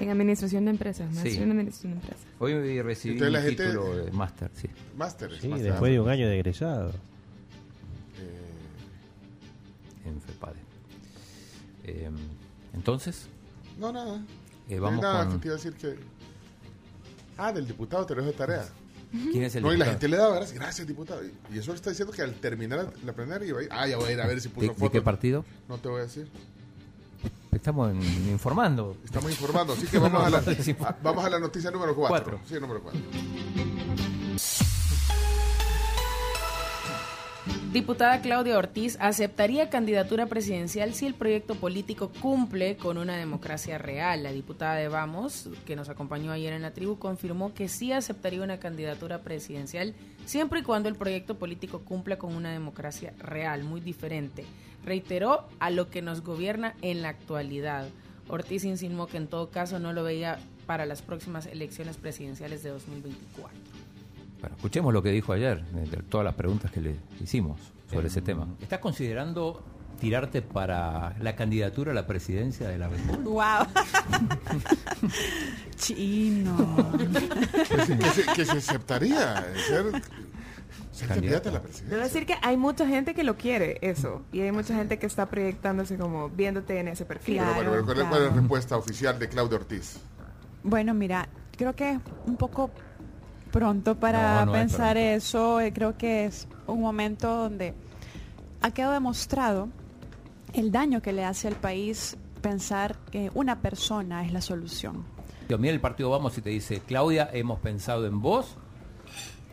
En 0.00 0.08
administración 0.10 0.64
de 0.66 0.70
empresas. 0.70 1.06
maestría 1.10 1.32
Sí. 1.34 1.42
en 1.42 1.50
administración 1.50 1.92
de 1.94 1.98
empresas. 2.00 2.26
Hoy 2.38 2.80
recibí 2.82 3.14
Entonces 3.14 3.32
la 3.32 3.38
un 3.40 3.44
gente- 3.46 3.66
título 3.66 3.96
de 3.96 4.12
máster, 4.12 4.50
sí. 4.54 4.68
Máster. 4.96 5.30
Sí, 5.40 5.48
máster. 5.48 5.70
después 5.72 5.92
de 5.92 6.00
un 6.00 6.08
año 6.08 6.28
de 6.28 6.34
egresado. 6.36 6.90
Eh, 8.18 10.08
en 10.08 10.20
FEPADE. 10.20 10.58
Eh, 11.84 12.10
entonces, 12.74 13.26
no, 13.78 13.92
nada. 13.92 14.22
Eh, 14.70 14.76
No, 14.76 14.82
vamos 14.82 15.02
nada, 15.02 15.24
con... 15.26 15.32
que 15.34 15.38
te 15.42 15.48
iba 15.48 15.54
a 15.54 15.56
decir 15.58 15.74
que... 15.74 15.96
Ah, 17.38 17.52
del 17.52 17.66
diputado 17.66 18.04
te 18.06 18.14
lo 18.14 18.22
dejo 18.22 18.32
de 18.32 18.38
tarea. 18.38 18.68
¿Quién 19.10 19.42
es 19.42 19.56
el 19.56 19.62
no, 19.64 19.72
y 19.72 19.76
la 19.76 19.86
gente 19.86 20.06
le 20.08 20.16
daba 20.16 20.36
gracias, 20.36 20.56
gracias 20.58 20.86
diputado. 20.86 21.20
Y- 21.24 21.58
eso 21.58 21.72
le 21.72 21.76
está 21.76 21.90
diciendo 21.90 22.12
que 22.12 22.22
al 22.22 22.34
terminar 22.34 22.92
la 23.04 23.12
plenaria 23.12 23.48
iba 23.48 23.58
a 23.58 23.62
ir. 23.64 23.68
Ah, 23.72 23.86
ya 23.88 23.96
voy 23.96 24.10
a 24.10 24.12
ir 24.12 24.20
a 24.20 24.26
ver 24.26 24.40
si 24.40 24.48
puso 24.48 24.60
¿De, 24.60 24.68
de 24.68 24.74
foto. 24.74 24.92
qué 24.92 25.02
partido? 25.02 25.44
No 25.68 25.78
te 25.78 25.88
voy 25.88 26.00
a 26.00 26.04
decir. 26.04 26.28
Estamos 27.50 27.90
en- 27.90 28.30
informando. 28.30 28.96
Estamos 29.04 29.30
informando, 29.32 29.72
así 29.72 29.86
que 29.88 29.98
vamos 29.98 30.22
a 30.24 30.30
la, 30.30 30.40
No 30.40 30.46
decimos. 30.46 30.82
a- 30.86 30.96
vamos 31.02 31.24
a 31.24 31.30
la 31.30 31.40
noticia 31.40 31.70
número 31.72 31.96
4. 31.96 32.08
Cuatro. 32.08 32.40
Sí, 32.48 32.60
número 32.60 32.80
4. 32.82 33.00
Diputada 37.72 38.20
Claudia 38.20 38.58
Ortiz 38.58 38.98
aceptaría 38.98 39.70
candidatura 39.70 40.26
presidencial 40.26 40.92
si 40.92 41.06
el 41.06 41.14
proyecto 41.14 41.54
político 41.54 42.10
cumple 42.20 42.76
con 42.76 42.98
una 42.98 43.16
democracia 43.16 43.78
real. 43.78 44.24
La 44.24 44.32
diputada 44.32 44.74
de 44.74 44.88
Vamos, 44.88 45.48
que 45.66 45.76
nos 45.76 45.88
acompañó 45.88 46.32
ayer 46.32 46.52
en 46.52 46.62
la 46.62 46.72
tribu, 46.72 46.98
confirmó 46.98 47.54
que 47.54 47.68
sí 47.68 47.92
aceptaría 47.92 48.42
una 48.42 48.58
candidatura 48.58 49.20
presidencial 49.20 49.94
siempre 50.26 50.60
y 50.60 50.62
cuando 50.64 50.88
el 50.88 50.96
proyecto 50.96 51.38
político 51.38 51.82
cumpla 51.84 52.18
con 52.18 52.34
una 52.34 52.50
democracia 52.50 53.14
real, 53.20 53.62
muy 53.62 53.80
diferente. 53.80 54.44
Reiteró 54.84 55.46
a 55.60 55.70
lo 55.70 55.90
que 55.90 56.02
nos 56.02 56.22
gobierna 56.22 56.74
en 56.82 57.02
la 57.02 57.10
actualidad. 57.10 57.86
Ortiz 58.26 58.64
insinuó 58.64 59.06
que 59.06 59.18
en 59.18 59.28
todo 59.28 59.50
caso 59.50 59.78
no 59.78 59.92
lo 59.92 60.02
veía 60.02 60.40
para 60.66 60.86
las 60.86 61.02
próximas 61.02 61.46
elecciones 61.46 61.98
presidenciales 61.98 62.64
de 62.64 62.70
2024. 62.70 63.79
Bueno, 64.40 64.56
escuchemos 64.56 64.92
lo 64.94 65.02
que 65.02 65.10
dijo 65.10 65.32
ayer, 65.32 65.62
de, 65.66 65.96
todas 66.04 66.24
las 66.24 66.34
preguntas 66.34 66.70
que 66.70 66.80
le 66.80 66.96
hicimos 67.20 67.60
sobre 67.90 68.06
ese 68.08 68.22
tema. 68.22 68.46
¿Estás 68.60 68.78
considerando 68.78 69.62
tirarte 70.00 70.40
para 70.40 71.14
la 71.20 71.36
candidatura 71.36 71.92
a 71.92 71.94
la 71.94 72.06
presidencia 72.06 72.68
de 72.68 72.78
la 72.78 72.88
República? 72.88 73.22
Wow. 73.24 73.66
Chino. 75.76 76.76
Que 77.68 78.10
se, 78.10 78.22
que 78.34 78.42
aceptaría 78.42 79.40
eh, 79.40 79.58
ser, 80.92 81.06
candidata 81.08 81.48
a 81.48 81.52
la 81.52 81.62
presidencia. 81.62 81.96
Debo 81.96 82.02
decir 82.08 82.26
que 82.26 82.34
hay 82.42 82.56
mucha 82.56 82.86
gente 82.86 83.14
que 83.14 83.24
lo 83.24 83.36
quiere, 83.36 83.78
eso. 83.82 84.22
Y 84.32 84.40
hay 84.40 84.52
mucha 84.52 84.74
gente 84.74 84.98
que 84.98 85.06
está 85.06 85.26
proyectándose 85.26 85.96
como 85.96 86.28
viéndote 86.28 86.78
en 86.78 86.88
ese 86.88 87.04
perfil. 87.04 87.38
Pero 87.38 87.54
bueno, 87.54 87.70
Claro, 87.70 87.84
¿cuál, 87.84 87.98
es- 87.98 88.04
cuál 88.04 88.04
es 88.04 88.08
claro. 88.18 88.34
la 88.36 88.40
respuesta 88.40 88.76
oficial 88.76 89.18
de 89.18 89.28
Claudia 89.28 89.56
Ortiz? 89.56 89.98
Bueno, 90.62 90.92
mira, 90.94 91.28
creo 91.56 91.74
que 91.74 91.92
es 91.92 91.98
un 92.26 92.36
poco 92.36 92.70
pronto 93.50 93.94
para 93.96 94.40
No, 94.40 94.46
no 94.52 94.54
es 94.56 94.60
pensar 94.60 94.96
eso. 94.96 95.60
Eh, 95.60 95.72
Creo 95.72 95.96
que 95.98 96.24
es 96.26 96.46
un 96.66 96.80
momento 96.80 97.28
donde 97.36 97.74
ha 98.62 98.70
quedado 98.72 98.92
demostrado 98.92 99.68
el 100.52 100.70
daño 100.72 101.00
que 101.02 101.12
le 101.12 101.24
hace 101.24 101.48
al 101.48 101.54
país 101.56 102.16
pensar 102.42 102.96
que 103.10 103.30
una 103.34 103.60
persona 103.60 104.24
es 104.24 104.32
la 104.32 104.40
solución. 104.40 105.04
Yo, 105.48 105.58
mira 105.58 105.74
el 105.74 105.80
partido 105.80 106.10
Vamos 106.10 106.36
y 106.38 106.42
te 106.42 106.50
dice, 106.50 106.80
Claudia, 106.86 107.28
hemos 107.32 107.58
pensado 107.60 108.06
en 108.06 108.20
vos 108.22 108.56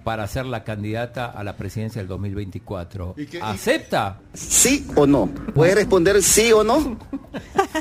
para 0.03 0.25
ser 0.27 0.45
la 0.45 0.63
candidata 0.63 1.25
a 1.25 1.43
la 1.43 1.57
presidencia 1.57 1.99
del 2.01 2.07
2024. 2.07 3.15
¿Y 3.17 3.25
qué- 3.25 3.37
y- 3.39 3.41
¿Acepta? 3.43 4.19
¿Sí 4.33 4.87
o 4.95 5.05
no? 5.05 5.25
¿Puede 5.53 5.75
responder 5.75 6.21
sí 6.23 6.51
o 6.53 6.63
no? 6.63 6.97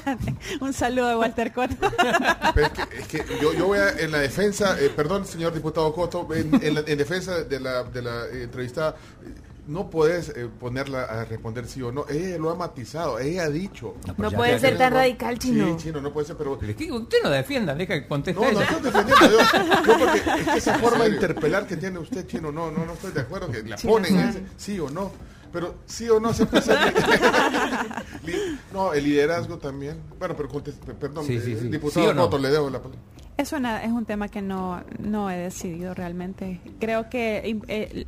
un 0.60 0.72
saludo 0.72 1.08
de 1.08 1.16
Walter 1.16 1.52
Cotto. 1.52 1.74
Pero 2.54 2.66
es 2.66 2.72
que, 2.72 2.98
es 2.98 3.08
que 3.08 3.24
yo, 3.40 3.52
yo 3.54 3.66
voy 3.66 3.78
a, 3.78 3.90
en 3.90 4.12
la 4.12 4.18
defensa, 4.18 4.76
eh, 4.80 4.90
perdón, 4.94 5.26
señor 5.26 5.52
diputado 5.54 5.92
Coto, 5.92 6.26
en, 6.34 6.54
en 6.62 6.74
la- 6.74 6.84
en 6.86 6.98
defensa 6.98 7.42
de 7.44 7.60
la, 7.60 7.84
de 7.84 8.02
la 8.02 8.26
eh, 8.26 8.42
entrevistada, 8.44 8.90
eh, 9.24 9.34
no 9.66 9.90
puedes 9.90 10.28
eh, 10.28 10.48
ponerla 10.60 11.02
a 11.04 11.24
responder 11.24 11.66
sí 11.66 11.82
o 11.82 11.90
no. 11.90 12.06
Ella 12.08 12.38
lo 12.38 12.50
ha 12.50 12.54
matizado, 12.54 13.18
ella 13.18 13.44
ha 13.44 13.48
dicho. 13.48 13.96
No 14.16 14.30
ya- 14.30 14.36
puede 14.36 14.52
ya- 14.52 14.58
ser 14.60 14.72
ya- 14.74 14.78
tan 14.78 14.92
radical, 14.92 15.38
chino. 15.40 15.76
Sí, 15.76 15.84
chino, 15.86 16.00
no 16.00 16.12
puede 16.12 16.26
ser, 16.28 16.36
pero... 16.36 16.52
Usted 16.52 17.16
no 17.24 17.30
defienda, 17.30 17.74
deja 17.74 17.94
que 17.94 18.06
conteste 18.06 18.40
No, 18.40 18.52
no 18.52 18.60
estoy 18.60 18.80
defendiendo 18.82 19.28
yo. 19.28 19.38
Yo 19.86 19.98
porque 19.98 20.18
es 20.40 20.46
que 20.48 20.58
esa 20.58 20.78
forma 20.78 21.04
de 21.04 21.10
interpelar 21.10 21.66
que 21.66 21.76
tiene 21.76 21.98
usted, 21.98 22.26
chino, 22.28 22.52
no, 22.52 22.70
no, 22.70 22.84
no 22.86 22.92
estoy 22.92 23.10
de 23.10 23.22
acuerdo 23.22 23.50
que 23.50 23.64
la 23.64 23.74
Chino, 23.76 23.92
ponen 23.94 24.18
ese, 24.20 24.42
sí 24.56 24.78
o 24.78 24.88
no. 24.88 25.10
Pero 25.52 25.76
sí 25.86 26.08
o 26.08 26.20
no 26.20 26.32
siempre 26.32 26.60
se 26.62 26.74
No, 28.72 28.92
el 28.92 29.04
liderazgo 29.04 29.58
también. 29.58 30.00
Bueno, 30.18 30.34
pero 30.36 30.48
conteste, 30.48 30.94
perdón, 30.94 31.24
Sí, 31.26 31.40
sí, 31.40 31.52
eh, 31.52 31.58
sí. 31.60 31.68
diputado 31.68 32.04
¿Sí 32.04 32.10
o 32.10 32.14
no? 32.14 32.22
Coto, 32.22 32.38
le 32.38 32.50
dejo 32.50 32.70
la 32.70 32.78
palabra. 32.80 33.00
Es, 33.36 33.52
una, 33.52 33.84
es 33.84 33.90
un 33.92 34.04
tema 34.04 34.28
que 34.28 34.42
no, 34.42 34.82
no 34.98 35.30
he 35.30 35.36
decidido 35.36 35.94
realmente. 35.94 36.60
Creo 36.80 37.08
que 37.08 37.58
eh, 37.68 38.06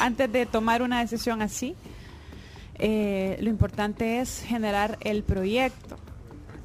antes 0.00 0.32
de 0.32 0.46
tomar 0.46 0.82
una 0.82 1.00
decisión 1.00 1.42
así, 1.42 1.76
eh, 2.78 3.38
lo 3.40 3.48
importante 3.50 4.20
es 4.20 4.42
generar 4.42 4.98
el 5.00 5.22
proyecto. 5.22 5.96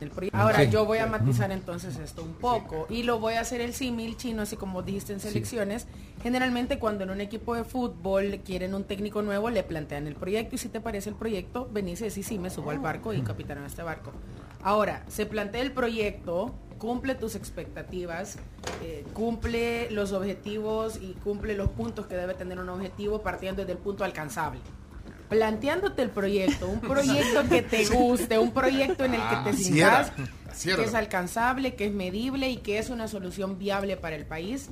Del 0.02 0.10
proyecto. 0.12 0.38
Ahora, 0.38 0.66
Sí. 0.66 0.70
yo 0.70 0.86
voy 0.86 0.98
a 0.98 1.06
matizar 1.06 1.52
entonces 1.52 1.98
esto 1.98 2.24
un 2.24 2.34
poco 2.34 2.88
y 2.90 3.04
lo 3.04 3.20
voy 3.20 3.36
a 3.36 3.42
hacer 3.42 3.62
el 3.62 3.74
símil 3.74 4.18
chino, 4.18 4.42
así 4.42 4.58
como 4.58 4.82
dijiste 4.82 5.14
en 5.14 5.20
selecciones. 5.22 5.88
Generalmente 6.22 6.78
cuando 6.80 7.04
en 7.06 7.12
un 7.12 7.22
equipo 7.22 7.56
de 7.56 7.64
fútbol 7.64 8.42
quieren 8.44 8.74
un 8.74 8.84
técnico 8.84 9.22
nuevo, 9.22 9.50
le 9.50 9.64
plantean 9.64 10.08
el 10.08 10.16
proyecto 10.16 10.56
y 10.56 10.58
si 10.58 10.68
te 10.70 10.82
parece 10.82 11.10
el 11.10 11.16
proyecto, 11.16 11.70
venís 11.72 12.02
y 12.02 12.06
decís, 12.06 12.28
sí, 12.28 12.38
me 12.38 12.50
subo 12.50 12.72
al 12.72 12.80
barco 12.80 13.14
y 13.14 13.22
capitano 13.22 13.66
este 13.66 13.84
barco. 13.84 14.12
Ahora, 14.64 15.04
se 15.08 15.26
plantea 15.26 15.62
el 15.62 15.72
proyecto, 15.72 16.54
cumple 16.78 17.16
tus 17.16 17.36
expectativas, 17.36 18.38
eh, 18.84 19.06
cumple 19.14 19.90
los 19.92 20.12
objetivos 20.14 20.98
y 21.02 21.14
cumple 21.24 21.56
los 21.56 21.70
puntos 21.70 22.08
que 22.08 22.16
debe 22.16 22.34
tener 22.34 22.60
un 22.60 22.70
objetivo 22.70 23.22
partiendo 23.22 23.62
desde 23.62 23.74
el 23.74 23.78
punto 23.78 24.04
alcanzable 24.04 24.60
planteándote 25.32 26.02
el 26.04 26.10
proyecto, 26.10 26.68
un 26.68 26.80
proyecto 26.94 27.48
que 27.50 27.62
te 27.64 27.86
guste, 27.86 28.38
un 28.38 28.52
proyecto 28.52 29.06
en 29.06 29.16
el 29.16 29.22
que 29.22 29.36
te 29.38 29.50
Ah, 29.50 29.54
sientas 29.54 30.12
así 30.52 30.70
era. 30.70 30.78
que 30.84 30.90
es 30.90 30.94
alcanzable, 30.94 31.76
que 31.76 31.86
es 31.88 31.94
medible 31.94 32.50
y 32.50 32.58
que 32.58 32.78
es 32.78 32.90
una 32.90 33.08
solución 33.08 33.58
viable 33.58 33.96
para 33.98 34.18
el 34.18 34.26
país, 34.26 34.70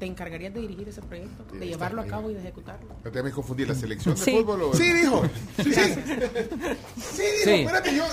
¿te 0.00 0.06
encargarías 0.06 0.52
de 0.54 0.60
dirigir 0.60 0.88
ese 0.88 1.00
proyecto, 1.00 1.44
de 1.56 1.66
llevarlo 1.66 2.02
a 2.02 2.06
cabo 2.06 2.28
y 2.30 2.34
de 2.34 2.40
ejecutarlo? 2.40 2.88
Ya 3.12 3.22
me 3.22 3.30
confundí, 3.30 3.64
¿la 3.66 3.74
selección 3.76 4.14
de 4.16 4.20
Sí. 4.20 4.32
fútbol 4.32 4.62
o...? 4.62 4.74
Sí, 4.74 4.92
dijo. 4.92 5.22
Sí, 5.62 5.72
sí. 5.72 5.72
Sí, 5.72 5.92
dijo, 5.94 7.44
Sí. 7.44 7.50
espérate, 7.50 7.96
yo... 7.96 8.04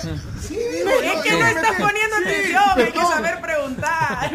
Sí, 0.41 0.55
dijo. 0.55 0.89
Es 0.89 1.13
yo- 1.15 1.22
que 1.24 1.31
no 1.31 1.45
estás 1.48 1.75
poniendo 1.81 2.15
Sí, 2.17 2.24
atención, 2.24 2.63
hay 2.77 2.91
que 2.91 3.00
saber 3.00 3.41
preguntar. 3.41 4.31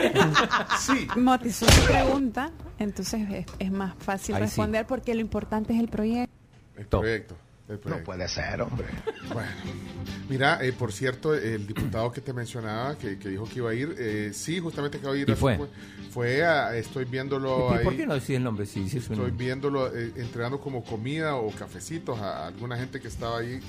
Sí. 0.81 1.09
Motizó 1.17 1.67
su 1.71 1.85
pregunta, 1.87 2.51
entonces 2.79 3.21
es, 3.31 3.47
es 3.61 3.71
más 3.73 3.95
fácil 3.99 4.35
Ahí 4.35 4.41
sí. 4.43 4.47
responder 4.47 4.87
porque 4.87 5.15
lo 5.15 5.21
importante 5.21 5.73
es 5.73 5.79
el 5.81 5.89
proyecto. 5.89 6.31
El 6.81 6.87
proyecto. 6.87 7.37
el 7.69 7.79
proyecto. 7.79 8.05
puede 8.05 8.29
ser, 8.29 8.63
hombre. 8.63 8.87
Bueno, 9.33 9.51
mira, 10.29 10.65
eh, 10.65 10.73
por 10.73 10.93
cierto, 10.93 11.35
el 11.35 11.67
diputado 11.67 12.11
que 12.11 12.21
te 12.21 12.33
mencionaba, 12.33 12.97
que, 12.99 13.19
que 13.19 13.29
dijo 13.29 13.45
que 13.49 13.57
iba 13.59 13.71
a 13.71 13.75
ir, 13.75 13.95
eh, 13.99 14.31
sí, 14.33 14.59
justamente 14.59 14.99
que 14.99 15.05
iba 15.05 15.15
a 15.15 15.17
ir. 15.17 15.29
¿Y 15.29 15.33
su- 15.33 15.39
fue? 15.39 15.59
Fue 16.11 16.45
a, 16.45 16.75
estoy 16.77 17.05
viéndolo 17.05 17.69
¿Y 17.73 17.79
ahí. 17.79 17.85
por 17.85 17.97
qué 17.97 18.07
no 18.07 18.15
decís 18.15 18.31
el 18.31 18.43
nombre? 18.43 18.65
Es 18.65 18.75
un- 18.77 18.87
Estoy 18.87 19.31
viéndolo 19.31 19.95
eh, 19.97 20.13
entregando 20.17 20.59
como 20.61 20.83
comida 20.85 21.37
o 21.37 21.51
cafecitos 21.53 22.19
a, 22.19 22.45
a 22.45 22.47
alguna 22.49 22.77
gente 22.77 22.99
que 23.01 23.07
estaba 23.09 23.39
ahí, 23.39 23.61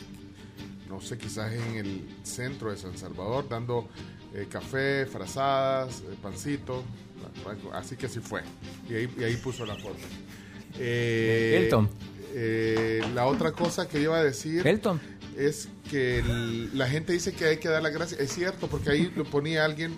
no 0.89 0.99
sé, 0.99 1.17
quizás 1.19 1.53
en 1.53 1.75
el 1.75 2.09
centro 2.23 2.71
de 2.71 2.77
San 2.77 2.97
Salvador, 2.97 3.47
dando 3.47 3.87
eh, 4.33 4.47
café, 4.49 5.05
frazadas, 5.05 5.99
eh, 6.01 6.15
pancito. 6.21 6.83
Así 7.73 7.95
que 7.95 8.07
así 8.07 8.19
fue. 8.19 8.41
Y 8.89 8.95
ahí, 8.95 9.13
y 9.19 9.23
ahí 9.23 9.35
puso 9.37 9.63
la 9.65 9.75
foto. 9.75 9.99
Eh, 10.79 11.61
Elton. 11.63 11.89
Eh, 12.33 13.01
la 13.13 13.25
otra 13.25 13.51
cosa 13.51 13.87
que 13.87 14.01
iba 14.01 14.17
a 14.17 14.23
decir 14.23 14.65
Elton. 14.67 14.99
es 15.37 15.67
que 15.89 16.19
el- 16.19 16.77
la 16.77 16.87
gente 16.87 17.13
dice 17.13 17.33
que 17.33 17.45
hay 17.45 17.57
que 17.57 17.69
dar 17.69 17.81
las 17.83 17.93
gracias. 17.93 18.19
Es 18.19 18.31
cierto, 18.33 18.67
porque 18.67 18.89
ahí 18.91 19.11
lo 19.15 19.23
ponía 19.25 19.65
alguien 19.65 19.95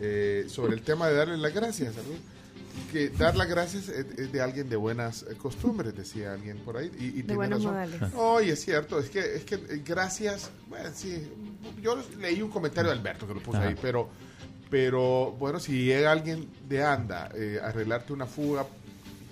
eh, 0.00 0.44
sobre 0.48 0.74
el 0.74 0.82
tema 0.82 1.08
de 1.08 1.14
darle 1.14 1.36
las 1.36 1.54
gracias. 1.54 1.94
¿sabes? 1.94 2.08
que 2.92 3.08
dar 3.10 3.36
las 3.36 3.48
gracias 3.48 3.88
es, 3.88 4.32
de 4.32 4.40
alguien 4.40 4.68
de 4.68 4.76
buenas 4.76 5.24
costumbres, 5.38 5.94
decía 5.94 6.32
alguien 6.32 6.58
por 6.58 6.76
ahí. 6.76 6.90
Y, 6.98 7.06
y 7.06 7.12
tiene 7.22 7.34
buenos 7.34 7.62
razón. 7.64 7.72
modales. 7.74 8.14
No, 8.14 8.40
y 8.40 8.50
es 8.50 8.60
cierto, 8.64 8.98
es 8.98 9.10
que, 9.10 9.20
es 9.36 9.44
que 9.44 9.56
gracias, 9.84 10.50
bueno, 10.68 10.88
sí, 10.94 11.28
yo 11.82 12.02
leí 12.18 12.40
un 12.42 12.50
comentario 12.50 12.90
de 12.90 12.96
Alberto 12.98 13.26
que 13.28 13.34
lo 13.34 13.40
puso 13.40 13.58
Ajá. 13.58 13.68
ahí, 13.68 13.76
pero, 13.80 14.08
pero 14.70 15.32
bueno, 15.38 15.60
si 15.60 15.84
llega 15.84 16.10
alguien 16.10 16.48
de 16.68 16.82
anda 16.82 17.30
eh, 17.34 17.60
a 17.62 17.66
arreglarte 17.68 18.12
una 18.12 18.26
fuga 18.26 18.66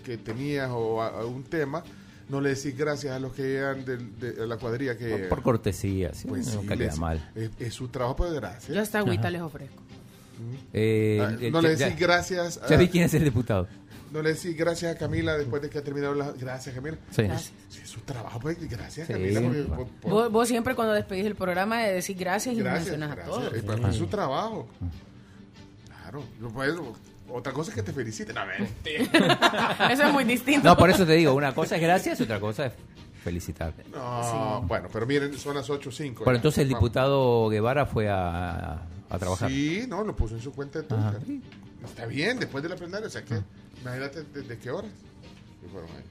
que 0.04 0.18
tenías 0.18 0.70
o 0.72 1.00
a, 1.02 1.08
a 1.20 1.26
un 1.26 1.42
tema, 1.44 1.82
no 2.28 2.40
le 2.40 2.54
decís 2.54 2.76
gracias 2.76 3.14
a 3.14 3.18
los 3.18 3.32
que 3.32 3.42
llegan 3.42 3.84
del- 3.84 4.18
de, 4.18 4.46
la 4.46 4.56
cuadrilla 4.56 4.96
que... 4.96 5.08
Por, 5.08 5.28
por 5.28 5.42
cortesía, 5.42 6.12
sí, 6.14 6.28
Pues 6.28 6.46
nunca 6.54 6.74
sí, 6.74 6.78
queda 6.80 6.90
les- 6.90 6.98
mal. 6.98 7.30
Es, 7.34 7.50
es 7.58 7.74
su 7.74 7.88
trabajo, 7.88 8.16
pues 8.16 8.32
gracias. 8.32 8.68
Yo 8.74 8.80
hasta 8.82 8.98
agüita 8.98 9.22
Ajá. 9.22 9.30
les 9.30 9.40
ofrezco. 9.42 9.82
Eh, 10.72 11.18
Ah, 11.20 11.36
eh, 11.40 11.50
no 11.50 11.60
le 11.60 11.76
ya- 11.76 11.86
decís 11.86 11.98
gracias 12.00 12.58
a- 12.62 12.68
Ya 12.68 12.76
vi 12.76 12.88
quién 12.88 13.04
es 13.04 13.14
el 13.14 13.24
diputado. 13.24 13.66
No 14.12 14.22
le 14.22 14.32
decís 14.34 14.56
gracias 14.56 14.94
a 14.94 14.98
Camila 14.98 15.36
después 15.36 15.60
de 15.60 15.68
que 15.68 15.78
ha 15.78 15.82
terminado 15.84 16.14
la... 16.14 16.32
Gracias, 16.32 16.74
Camila. 16.74 16.96
Sí. 17.10 17.22
Gracias. 17.24 17.52
Sí, 17.68 17.80
es 17.82 17.90
su 17.90 18.00
trabajo, 18.00 18.38
pues 18.40 18.58
gracias, 18.70 19.06
Sí. 19.06 19.12
Camila. 19.12 19.40
porque- 19.42 19.62
por- 19.64 19.86
por- 19.88 20.10
Vos, 20.10 20.32
vos 20.32 20.48
siempre 20.48 20.74
cuando 20.74 20.94
despedís 20.94 21.26
el 21.26 21.34
programa 21.34 21.82
de 21.82 21.94
decir 21.94 22.16
gracias 22.16 22.54
y 22.54 22.58
gracias, 22.58 22.98
mencionas 22.98 23.18
a 23.18 23.24
todos. 23.24 23.52
Eh, 23.54 23.62
pues, 23.66 23.80
Es 23.90 23.96
su 23.96 24.06
trabajo. 24.06 24.68
Claro. 25.86 26.22
No 26.40 26.48
puedes- 26.50 26.74
otra 27.30 27.52
cosa 27.52 27.70
es 27.70 27.74
que 27.76 27.82
te 27.82 27.92
feliciten. 27.92 28.36
A 28.38 28.44
ver. 28.44 28.62
Eso 29.90 30.02
es 30.04 30.12
muy 30.12 30.24
distinto. 30.24 30.66
No, 30.68 30.76
por 30.76 30.90
eso 30.90 31.06
te 31.06 31.12
digo, 31.12 31.34
una 31.34 31.54
cosa 31.54 31.76
es 31.76 31.82
gracias, 31.82 32.20
otra 32.20 32.40
cosa 32.40 32.66
es 32.66 32.72
felicitar. 33.22 33.72
No, 33.92 34.62
bueno, 34.66 34.88
pero 34.92 35.06
miren, 35.06 35.36
son 35.36 35.56
las 35.56 35.68
8.05. 35.68 36.14
Bueno, 36.18 36.32
ya. 36.32 36.36
entonces 36.36 36.58
el 36.62 36.68
Vamos. 36.68 36.80
diputado 36.80 37.48
Guevara 37.48 37.86
fue 37.86 38.08
a, 38.08 38.82
a 39.10 39.18
trabajar. 39.18 39.50
Sí, 39.50 39.84
no, 39.88 40.04
lo 40.04 40.14
puso 40.14 40.34
en 40.34 40.42
su 40.42 40.52
cuenta 40.52 40.80
de 40.82 40.94
Ajá. 40.94 41.18
Twitter. 41.18 41.50
Está 41.84 42.06
bien, 42.06 42.38
después 42.38 42.62
de 42.62 42.70
la 42.70 42.76
plenaria. 42.76 43.06
O 43.06 43.10
sea 43.10 43.24
que, 43.24 43.40
imagínate 43.80 44.24
desde 44.34 44.58
qué 44.58 44.70
horas. 44.70 44.90
Y 45.62 45.76
ahí. 45.76 46.04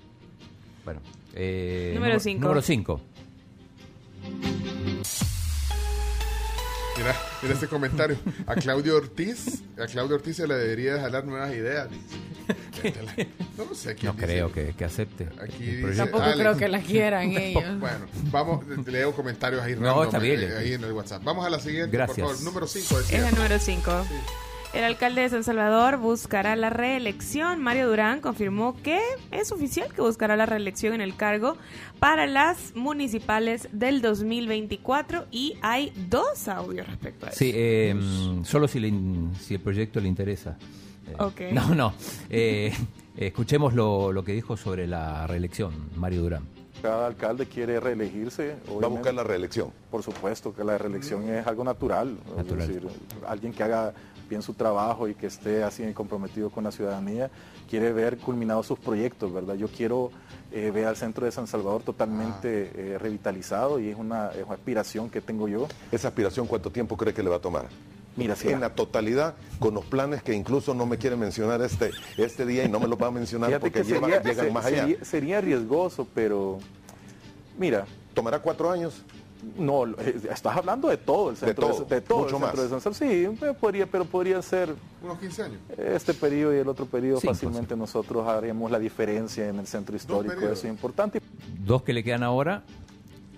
Bueno, 0.85 1.01
eh, 1.33 1.91
Número 1.95 2.19
cinco. 2.19 2.41
Número 2.43 2.61
5. 2.61 3.01
Mira, 6.97 7.15
mira 7.41 7.53
este 7.53 7.67
comentario. 7.67 8.17
A 8.47 8.55
Claudio 8.55 8.95
Ortiz, 8.97 9.61
a 9.81 9.85
Claudio 9.85 10.15
Ortiz 10.15 10.35
se 10.37 10.47
le 10.47 10.55
debería 10.55 10.95
de 10.95 11.01
jalar 11.01 11.25
nuevas 11.25 11.51
ideas. 11.53 11.87
No 13.57 13.73
sé 13.75 13.95
quién 13.95 14.07
No 14.07 14.13
dice. 14.13 14.25
creo 14.25 14.51
que, 14.53 14.73
que 14.75 14.85
acepte. 14.85 15.27
Aquí 15.41 15.65
dice-. 15.65 15.95
Tampoco 15.97 16.23
Alex. 16.23 16.39
creo 16.39 16.57
que 16.57 16.67
la 16.67 16.79
quieran 16.81 17.31
ellos. 17.37 17.79
Bueno, 17.79 18.05
vamos, 18.31 18.65
leo 18.87 19.13
comentarios 19.13 19.61
ahí. 19.61 19.75
No, 19.75 19.81
random, 19.87 20.03
está 20.05 20.19
bien, 20.19 20.41
eh. 20.41 20.55
ahí 20.57 20.73
en 20.73 20.83
el 20.83 20.91
WhatsApp. 20.93 21.23
Vamos 21.23 21.45
a 21.45 21.49
la 21.49 21.59
siguiente, 21.59 21.95
Gracias. 21.95 22.17
por 22.19 22.29
favor. 22.35 22.43
Número 22.43 22.67
5 22.67 22.99
Es 22.99 23.11
el 23.13 23.35
número 23.35 23.59
5. 23.59 24.07
El 24.73 24.83
alcalde 24.83 25.21
de 25.21 25.29
San 25.29 25.43
Salvador 25.43 25.97
buscará 25.97 26.55
la 26.55 26.69
reelección. 26.69 27.61
Mario 27.63 27.87
Durán 27.89 28.19
confirmó 28.21 28.75
que 28.83 28.99
es 29.31 29.51
oficial 29.51 29.91
que 29.93 30.01
buscará 30.01 30.35
la 30.35 30.45
reelección 30.45 30.93
en 30.93 31.01
el 31.01 31.15
cargo 31.15 31.57
para 31.99 32.27
las 32.27 32.75
municipales 32.75 33.69
del 33.71 34.01
2024 34.01 35.25
y 35.31 35.55
hay 35.61 35.91
dos 36.09 36.47
audios 36.47 36.85
respecto 36.87 37.25
a 37.25 37.29
eso. 37.29 37.39
Sí, 37.39 37.51
eh, 37.55 37.95
mm, 37.95 38.43
solo 38.43 38.67
si, 38.67 38.79
le 38.79 38.89
in- 38.89 39.33
si 39.39 39.55
el 39.55 39.61
proyecto 39.61 39.99
le 39.99 40.09
interesa. 40.09 40.57
Eh, 41.07 41.15
Ok. 41.19 41.41
No, 41.53 41.73
no. 41.73 41.93
Eh, 42.29 42.71
escuchemos 43.15 43.73
lo, 43.73 44.11
lo 44.11 44.23
que 44.23 44.33
dijo 44.33 44.57
sobre 44.57 44.85
la 44.85 45.25
reelección, 45.25 45.73
Mario 45.95 46.21
Durán. 46.21 46.43
Cada 46.83 47.07
alcalde 47.07 47.47
quiere 47.47 47.79
reelegirse. 47.79 48.57
Va 48.79 48.85
a 48.85 48.89
buscar 48.89 49.11
la 49.13 49.23
reelección. 49.23 49.71
Por 49.89 50.03
supuesto 50.03 50.53
que 50.53 50.63
la 50.63 50.77
reelección 50.77 51.27
es 51.29 51.47
algo 51.47 51.63
natural. 51.63 52.15
Natural. 52.35 52.61
Es 52.69 52.75
decir, 52.75 52.87
alguien 53.27 53.51
que 53.53 53.63
haga 53.63 53.93
bien 54.27 54.41
su 54.41 54.53
trabajo 54.53 55.07
y 55.07 55.15
que 55.15 55.27
esté 55.27 55.63
así 55.63 55.83
comprometido 55.93 56.49
con 56.49 56.63
la 56.63 56.71
ciudadanía 56.71 57.29
quiere 57.69 57.91
ver 57.93 58.17
culminados 58.17 58.65
sus 58.67 58.79
proyectos, 58.79 59.33
¿verdad? 59.33 59.55
Yo 59.55 59.67
quiero 59.67 60.11
eh, 60.51 60.71
ver 60.71 60.85
al 60.87 60.95
centro 60.95 61.25
de 61.25 61.31
San 61.31 61.47
Salvador 61.47 61.83
totalmente 61.83 62.71
eh, 62.75 62.97
revitalizado 62.97 63.79
y 63.79 63.89
es 63.89 63.97
una, 63.97 64.29
es 64.31 64.45
una 64.45 64.55
aspiración 64.55 65.09
que 65.09 65.19
tengo 65.21 65.47
yo. 65.47 65.67
¿Esa 65.91 66.07
aspiración 66.09 66.47
cuánto 66.47 66.71
tiempo 66.71 66.95
cree 66.95 67.13
que 67.13 67.23
le 67.23 67.29
va 67.29 67.37
a 67.37 67.41
tomar? 67.41 67.65
Mira, 68.15 68.35
si 68.35 68.49
en 68.49 68.61
la 68.61 68.73
totalidad, 68.73 69.35
con 69.59 69.75
los 69.75 69.85
planes 69.85 70.23
que 70.23 70.33
incluso 70.33 70.73
no 70.73 70.85
me 70.87 70.97
quiere 70.97 71.15
mencionar 71.15 71.61
este, 71.61 71.91
este 72.17 72.45
día 72.47 72.63
y 72.63 72.69
no 72.69 72.79
me 72.79 72.87
los 72.87 72.99
va 72.99 73.07
a 73.07 73.11
mencionar 73.11 73.49
Fíjate 73.49 73.61
porque 73.61 73.81
que 73.81 73.85
lleva- 73.93 74.07
sería, 74.07 74.21
llegan 74.23 74.45
se- 74.47 74.51
más 74.51 74.65
allá. 74.65 74.81
sería- 74.81 75.05
sería 75.05 75.41
riesgoso, 75.41 76.07
pero 76.15 76.57
mira, 77.57 77.85
¿Tomará 78.15 78.39
cuatro 78.39 78.71
años? 78.71 79.03
No, 79.57 79.85
eh, 79.85 80.19
estás 80.31 80.57
hablando 80.57 80.87
de 80.89 80.97
todo 80.97 81.29
el 81.29 81.37
centro 81.37 81.67
de, 81.67 81.73
todo, 81.73 81.85
de 81.85 82.01
todo 82.01 82.17
mucho 82.19 82.35
el 82.37 82.41
centro 82.41 82.57
más. 82.63 82.63
de 82.71 82.79
San 82.79 82.93
Salvador. 82.93 83.37
Sí, 83.39 83.45
eh, 83.45 83.53
podría, 83.59 83.85
pero 83.87 84.05
podría 84.05 84.41
ser 84.41 84.75
Unos 85.03 85.19
15 85.19 85.43
años. 85.43 85.59
este 85.77 86.13
periodo 86.13 86.55
y 86.55 86.59
el 86.59 86.67
otro 86.67 86.85
periodo 86.85 87.19
Sí, 87.21 87.27
fácilmente 87.27 87.75
nosotros 87.75 88.27
haremos 88.27 88.69
la 88.71 88.79
diferencia 88.79 89.47
en 89.47 89.59
el 89.59 89.67
centro 89.67 89.95
histórico, 89.95 90.35
eso 90.39 90.51
es 90.53 90.65
importante. 90.65 91.21
Dos 91.59 91.83
que 91.83 91.93
le 91.93 92.03
quedan 92.03 92.23
ahora, 92.23 92.63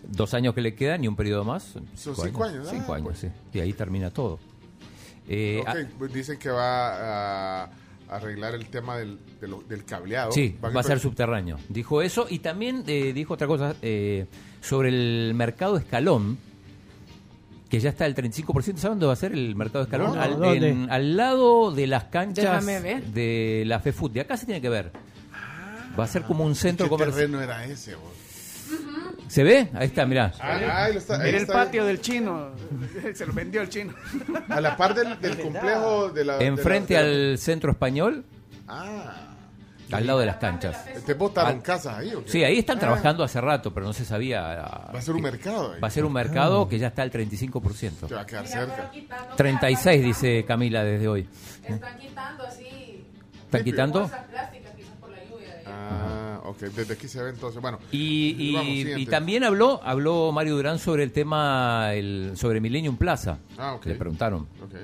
dos 0.08 0.34
años 0.34 0.54
que 0.56 0.62
le 0.62 0.76
quedan 0.76 1.04
y 1.04 1.08
un 1.08 1.16
periodo 1.16 1.44
más. 1.44 1.76
Son 1.96 2.16
cinco 2.16 2.44
años, 2.44 2.68
ah, 2.68 2.72
Cinco 2.72 2.94
años, 2.94 3.08
pues. 3.10 3.20
sí. 3.20 3.30
Y 3.54 3.60
ahí 3.60 3.74
termina 3.74 4.10
todo. 4.12 4.40
Eh, 5.28 5.60
Ok, 5.62 5.68
ah, 5.70 5.76
pues 6.00 6.14
dicen 6.14 6.40
que 6.40 6.50
va 6.50 7.64
a 7.66 7.70
arreglar 8.10 8.56
el 8.56 8.66
tema 8.68 8.98
del, 8.98 9.18
de 9.40 9.48
lo- 9.48 9.62
del 9.62 9.86
cableado. 9.86 10.32
Sí, 10.32 10.56
Van 10.62 10.76
va 10.76 10.80
a 10.82 10.84
ser 10.84 11.00
subterráneo. 11.00 11.58
Dijo 11.70 12.02
eso 12.02 12.26
y 12.30 12.40
también 12.40 12.84
eh, 12.88 13.14
dijo 13.14 13.34
otra 13.36 13.48
cosa 13.48 13.76
eh, 13.82 14.26
sobre 14.62 14.90
el 14.90 15.34
mercado 15.36 15.78
escalón, 15.78 16.38
que 17.70 17.80
ya 17.80 17.90
está 17.90 18.06
el 18.08 18.16
35%. 18.16 18.78
¿Saben 18.78 18.82
dónde 18.98 19.06
va 19.06 19.14
a 19.14 19.16
ser 19.16 19.32
el 19.34 19.56
mercado 19.56 19.84
escalón? 19.84 20.16
No, 20.16 20.22
al, 20.22 20.40
¿dónde? 20.40 20.70
en- 20.70 20.90
al 20.92 21.16
lado 21.16 21.72
de 21.72 21.86
las 21.88 22.06
canchas 22.06 22.66
de 22.66 23.64
la 23.66 23.80
FEFUT. 23.80 24.12
De 24.14 24.22
acá 24.22 24.38
se 24.38 24.46
tiene 24.46 24.60
que 24.62 24.70
ver. 24.70 24.92
Va 26.00 26.04
a 26.04 26.08
ser 26.08 26.24
como 26.24 26.46
un 26.46 26.56
centro 26.56 26.86
¿Qué 26.86 26.90
comercial. 26.90 27.16
terreno 27.32 27.42
era 27.42 27.66
ese, 27.66 27.96
vos? 27.96 28.04
¿Se 29.30 29.44
ve? 29.44 29.70
Ahí 29.74 29.88
está, 29.88 30.06
mirá. 30.06 30.34
Ah, 30.40 30.84
ahí 30.86 30.94
lo 30.94 31.00
está, 31.00 31.14
ahí 31.14 31.20
Mira 31.26 31.38
el 31.38 31.44
está. 31.44 31.54
patio 31.54 31.86
del 31.86 32.02
chino. 32.02 32.50
Se 33.14 33.26
lo 33.26 33.32
vendió 33.34 33.62
el 33.62 33.70
chino. 33.70 33.94
A 34.50 34.60
la 34.60 34.76
par 34.76 34.94
del, 34.96 35.20
del 35.22 35.38
complejo 35.40 36.10
de 36.10 36.26
la... 36.26 36.38
de 36.38 36.40
la- 36.40 36.48
Enfrente 36.48 36.96
de 36.96 37.00
la- 37.04 37.32
al 37.32 37.38
centro 37.38 37.72
español, 37.72 38.26
Ah. 38.68 39.28
al 39.92 40.06
lado 40.08 40.20
de 40.20 40.26
las 40.26 40.38
canchas. 40.38 40.84
¿Te 41.06 41.14
botaron 41.14 41.60
Ah. 41.60 41.64
casas 41.64 41.98
ahí 42.00 42.14
o 42.14 42.24
qué? 42.24 42.30
Sí, 42.32 42.44
ahí 42.44 42.58
están 42.60 42.78
Ah, 42.78 42.82
trabajando 42.82 43.24
hace 43.24 43.40
rato, 43.40 43.72
pero 43.74 43.86
no 43.86 43.94
se 43.94 44.04
sabía. 44.04 44.62
ah, 44.64 44.92
Va 44.94 45.00
a 45.00 45.02
ser 45.02 45.14
un 45.16 45.22
que- 45.24 45.32
mercado 45.32 45.74
ahí. 45.74 45.80
Va 45.80 45.88
a 45.88 45.92
ser 45.92 46.06
un 46.06 46.14
mercado 46.14 46.68
que 46.68 46.80
ya 46.80 46.88
está 46.88 47.04
al 47.04 47.12
35%. 47.12 48.08
Te 48.08 48.16
va 48.16 48.22
a 48.22 48.26
quedar 48.26 48.48
cerca. 48.48 48.92
36, 49.38 50.04
dice 50.04 50.44
Camila 50.46 50.84
desde 50.84 51.08
hoy. 51.08 51.30
Están 51.68 51.98
quitando 52.00 52.44
así 52.46 53.06
¿Están 53.46 53.64
quitando? 53.64 54.00
bolsas 54.02 54.24
plásticas 54.30 54.72
quizás 54.76 54.92
por 55.00 55.10
la 55.12 55.18
lluvia. 55.24 55.56
Ah, 55.68 56.29
ok. 56.50 56.58
Desde 56.60 56.94
aquí 56.94 57.08
se 57.08 57.22
ve 57.24 57.30
entonces. 57.30 57.62
Bueno. 57.62 57.80
Y, 57.92 58.36
y- 58.38 58.54
Vamos, 58.54 58.70
y 58.70 58.78
siguiente. 58.84 59.12
también 59.12 59.44
habló 59.44 59.80
habló 59.84 60.32
Mario 60.32 60.56
Durán 60.56 60.80
sobre 60.80 61.04
el 61.04 61.12
tema 61.12 61.94
el, 61.94 62.32
sobre 62.36 62.60
Millennium 62.62 62.98
Plaza. 62.98 63.40
Ah, 63.58 63.74
ok. 63.76 63.86
Le 63.86 63.96
preguntaron. 63.96 64.42
Ok. 64.64 64.76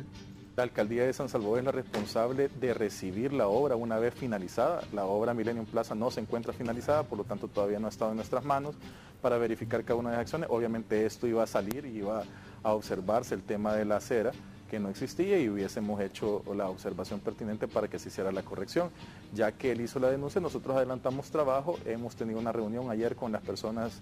La 0.56 0.64
alcaldía 0.64 1.06
de 1.06 1.12
San 1.12 1.28
Salvador 1.28 1.60
es 1.60 1.66
la 1.66 1.72
responsable 1.74 2.48
de 2.62 2.74
recibir 2.74 3.34
la 3.34 3.48
obra 3.50 3.76
una 3.76 3.98
vez 4.00 4.14
finalizada. 4.14 4.82
La 4.94 5.04
obra 5.04 5.34
Millennium 5.34 5.66
Plaza 5.66 5.96
no 5.96 6.12
se 6.12 6.22
encuentra 6.22 6.54
finalizada, 6.54 7.04
por 7.04 7.18
lo 7.18 7.26
tanto 7.26 7.50
todavía 7.50 7.78
no 7.78 7.88
ha 7.88 7.90
estado 7.90 8.12
en 8.12 8.16
nuestras 8.18 8.46
manos 8.46 8.76
para 9.22 9.38
verificar 9.38 9.84
cada 9.84 10.00
una 10.00 10.12
de 10.12 10.16
las 10.16 10.22
acciones. 10.22 10.48
Obviamente 10.50 11.06
esto 11.06 11.28
iba 11.28 11.44
a 11.44 11.48
salir 11.48 11.86
y 11.86 11.98
iba 11.98 12.24
a 12.64 12.72
observarse 12.72 13.36
el 13.36 13.44
tema 13.44 13.74
de 13.74 13.84
la 13.84 13.98
acera 13.98 14.32
que 14.70 14.80
no 14.80 14.90
existía 14.90 15.40
y 15.40 15.50
hubiésemos 15.50 16.02
hecho 16.02 16.44
la 16.56 16.70
observación 16.70 17.20
pertinente 17.20 17.68
para 17.68 17.88
que 17.88 18.00
se 18.00 18.10
hiciera 18.10 18.32
la 18.32 18.44
corrección. 18.44 18.90
Ya 19.34 19.52
que 19.52 19.72
él 19.72 19.82
hizo 19.82 20.00
la 20.00 20.10
denuncia, 20.10 20.42
nosotros 20.42 20.76
adelantamos 20.76 21.30
trabajo, 21.30 21.78
hemos 21.86 22.16
tenido 22.16 22.40
una 22.40 22.52
reunión 22.52 22.90
ayer 22.90 23.16
con 23.16 23.32
las 23.32 23.42
personas 23.42 24.02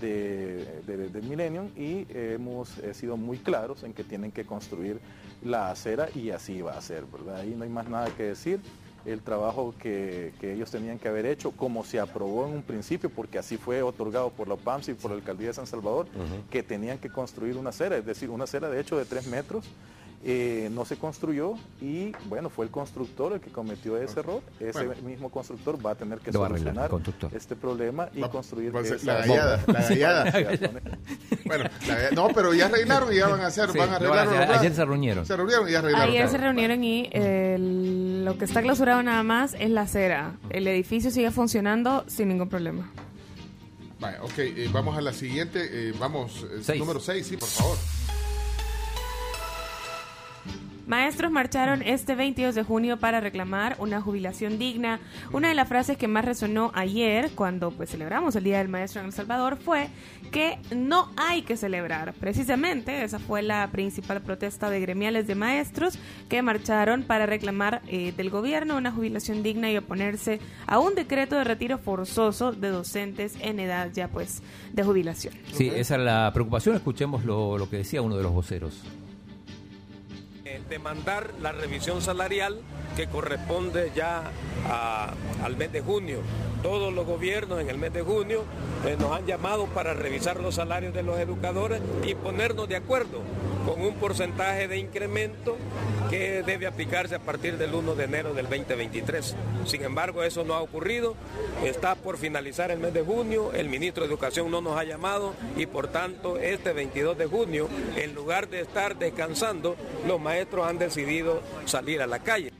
de, 0.00 0.82
de, 0.86 1.08
de 1.08 1.22
Millennium 1.22 1.68
y 1.76 2.06
hemos 2.10 2.78
eh, 2.78 2.94
sido 2.94 3.16
muy 3.16 3.38
claros 3.38 3.82
en 3.82 3.92
que 3.92 4.04
tienen 4.04 4.32
que 4.32 4.44
construir 4.44 5.00
la 5.42 5.70
acera 5.70 6.08
y 6.14 6.30
así 6.30 6.62
va 6.62 6.72
a 6.72 6.80
ser, 6.80 7.04
¿verdad? 7.04 7.40
Ahí 7.40 7.54
no 7.56 7.64
hay 7.64 7.70
más 7.70 7.88
nada 7.88 8.08
que 8.16 8.24
decir. 8.24 8.60
El 9.04 9.20
trabajo 9.20 9.74
que, 9.80 10.32
que 10.40 10.52
ellos 10.52 10.70
tenían 10.70 10.96
que 10.96 11.08
haber 11.08 11.26
hecho, 11.26 11.50
como 11.50 11.84
se 11.84 11.98
aprobó 11.98 12.46
en 12.46 12.54
un 12.54 12.62
principio, 12.62 13.10
porque 13.10 13.36
así 13.36 13.56
fue 13.56 13.82
otorgado 13.82 14.30
por 14.30 14.46
la 14.46 14.54
OPAMS 14.54 14.90
y 14.90 14.94
por 14.94 15.10
la 15.10 15.16
Alcaldía 15.16 15.48
de 15.48 15.54
San 15.54 15.66
Salvador, 15.66 16.06
que 16.50 16.62
tenían 16.62 16.98
que 16.98 17.10
construir 17.10 17.56
una 17.56 17.70
acera, 17.70 17.96
es 17.96 18.06
decir, 18.06 18.30
una 18.30 18.44
acera 18.44 18.70
de 18.70 18.80
hecho 18.80 18.96
de 18.96 19.04
tres 19.04 19.26
metros, 19.26 19.64
eh, 20.24 20.70
no 20.72 20.84
se 20.84 20.96
construyó 20.96 21.54
y 21.80 22.12
bueno, 22.28 22.48
fue 22.48 22.64
el 22.66 22.70
constructor 22.70 23.32
el 23.32 23.40
que 23.40 23.50
cometió 23.50 23.96
ese 23.98 24.20
error. 24.20 24.40
Ese 24.60 24.84
Bueno. 24.86 25.02
mismo 25.02 25.30
constructor 25.30 25.84
va 25.84 25.90
a 25.90 25.94
tener 25.96 26.20
que 26.20 26.30
Lo 26.30 26.44
arreglar, 26.44 26.58
solucionar 26.60 26.84
el 26.84 26.90
constructor. 26.90 27.30
este 27.34 27.56
problema 27.56 28.08
y 28.14 28.20
Va- 28.20 28.30
construir 28.30 28.72
va 28.76 28.80
a 28.80 28.84
ser 28.84 28.96
esa 28.96 29.06
la 29.14 29.26
gallada, 29.26 29.64
la 29.66 29.72
gallada. 29.82 30.32
Bueno, 31.44 31.64
la- 31.88 32.10
no, 32.12 32.28
pero 32.34 32.54
ya 32.54 32.66
arreglaron 32.66 33.12
y 33.12 33.16
ya 33.16 33.28
van 33.28 33.40
a 33.40 33.46
hacer, 33.48 33.70
Sí, 33.72 33.78
van 33.78 33.90
a 33.94 33.98
lo 33.98 34.10
van 34.10 34.18
a 34.18 34.22
arreglar. 34.22 34.42
hacer. 34.44 34.56
Ayer 34.60 34.74
se 34.74 34.84
reunieron. 34.84 35.26
Se 35.26 35.36
reunieron 35.36 35.68
y 35.68 35.72
ya 35.72 35.78
arreglaron. 35.80 36.08
Ayer 36.08 36.28
se 36.28 36.38
reunieron 36.38 36.84
y 36.84 37.08
eh, 37.12 37.56
lo 38.24 38.38
que 38.38 38.44
está 38.44 38.62
clausurado 38.62 39.02
nada 39.02 39.22
más 39.24 39.54
es 39.58 39.70
la 39.70 39.82
acera. 39.82 40.34
El 40.50 40.68
edificio 40.68 41.10
sigue 41.10 41.30
funcionando 41.32 42.04
sin 42.06 42.28
ningún 42.28 42.48
problema. 42.48 42.90
Ok, 44.22 44.38
eh, 44.38 44.68
vamos 44.72 44.96
a 44.96 45.00
la 45.00 45.12
siguiente. 45.12 45.60
eh, 45.90 45.92
vamos, 45.98 46.44
Seis. 46.62 46.78
número 46.80 46.98
6, 47.00 47.24
sí, 47.26 47.36
por 47.36 47.48
favor. 47.48 47.76
Maestros 50.86 51.30
marcharon 51.30 51.82
este 51.82 52.14
22 52.14 52.54
de 52.54 52.64
junio 52.64 52.98
para 52.98 53.20
reclamar 53.20 53.76
una 53.78 54.00
jubilación 54.00 54.58
digna. 54.58 55.00
Una 55.32 55.48
de 55.48 55.54
las 55.54 55.68
frases 55.68 55.96
que 55.96 56.08
más 56.08 56.24
resonó 56.24 56.72
ayer, 56.74 57.30
cuando 57.34 57.70
pues 57.70 57.90
celebramos 57.90 58.34
el 58.34 58.44
Día 58.44 58.58
del 58.58 58.68
Maestro 58.68 59.00
en 59.00 59.06
El 59.06 59.12
Salvador, 59.12 59.56
fue 59.56 59.88
que 60.32 60.58
no 60.74 61.10
hay 61.16 61.42
que 61.42 61.56
celebrar. 61.56 62.14
Precisamente 62.14 63.04
esa 63.04 63.18
fue 63.20 63.42
la 63.42 63.68
principal 63.70 64.22
protesta 64.22 64.70
de 64.70 64.80
gremiales 64.80 65.26
de 65.26 65.34
maestros 65.34 65.98
que 66.28 66.42
marcharon 66.42 67.04
para 67.04 67.26
reclamar 67.26 67.82
eh, 67.86 68.12
del 68.16 68.30
gobierno 68.30 68.76
una 68.76 68.90
jubilación 68.90 69.42
digna 69.42 69.70
y 69.70 69.76
oponerse 69.76 70.40
a 70.66 70.80
un 70.80 70.94
decreto 70.94 71.36
de 71.36 71.44
retiro 71.44 71.78
forzoso 71.78 72.52
de 72.52 72.68
docentes 72.68 73.36
en 73.40 73.60
edad 73.60 73.90
ya 73.92 74.08
pues 74.08 74.42
de 74.72 74.82
jubilación. 74.82 75.34
Sí, 75.52 75.70
esa 75.74 75.94
es 75.94 76.00
la 76.02 76.30
preocupación. 76.34 76.74
Escuchemos 76.74 77.24
lo, 77.24 77.56
lo 77.56 77.70
que 77.70 77.78
decía 77.78 78.02
uno 78.02 78.16
de 78.16 78.22
los 78.24 78.32
voceros. 78.32 78.82
Demandar 80.72 81.34
la 81.42 81.52
revisión 81.52 82.00
salarial 82.00 82.58
que 82.96 83.06
corresponde 83.06 83.92
ya 83.94 84.30
al 85.44 85.56
mes 85.58 85.70
de 85.70 85.82
junio. 85.82 86.20
Todos 86.62 86.94
los 86.94 87.04
gobiernos 87.04 87.60
en 87.60 87.68
el 87.68 87.76
mes 87.76 87.92
de 87.92 88.00
junio 88.00 88.44
eh, 88.86 88.96
nos 88.98 89.12
han 89.12 89.26
llamado 89.26 89.66
para 89.66 89.92
revisar 89.92 90.40
los 90.40 90.54
salarios 90.54 90.94
de 90.94 91.02
los 91.02 91.18
educadores 91.18 91.82
y 92.04 92.14
ponernos 92.14 92.68
de 92.68 92.76
acuerdo 92.76 93.20
con 93.66 93.82
un 93.82 93.94
porcentaje 93.96 94.68
de 94.68 94.78
incremento 94.78 95.56
que 96.10 96.42
debe 96.42 96.66
aplicarse 96.66 97.14
a 97.14 97.20
partir 97.20 97.56
del 97.58 97.74
1 97.74 97.94
de 97.94 98.04
enero 98.04 98.34
del 98.34 98.48
2023. 98.48 99.34
Sin 99.64 99.82
embargo, 99.82 100.22
eso 100.22 100.44
no 100.44 100.54
ha 100.54 100.60
ocurrido. 100.60 101.14
Está 101.64 101.94
por 101.94 102.18
finalizar 102.18 102.70
el 102.70 102.80
mes 102.80 102.92
de 102.92 103.02
junio, 103.02 103.52
el 103.52 103.68
ministro 103.68 104.04
de 104.04 104.10
Educación 104.10 104.50
no 104.50 104.60
nos 104.60 104.76
ha 104.76 104.84
llamado 104.84 105.32
y 105.56 105.66
por 105.66 105.88
tanto 105.88 106.36
este 106.36 106.72
22 106.72 107.16
de 107.16 107.26
junio, 107.26 107.68
en 107.96 108.14
lugar 108.14 108.48
de 108.48 108.60
estar 108.60 108.98
descansando, 108.98 109.76
los 110.06 110.20
maestros 110.20 110.61
han 110.64 110.78
decidido 110.78 111.42
salir 111.64 112.00
a 112.02 112.06
la 112.06 112.20
calle. 112.20 112.52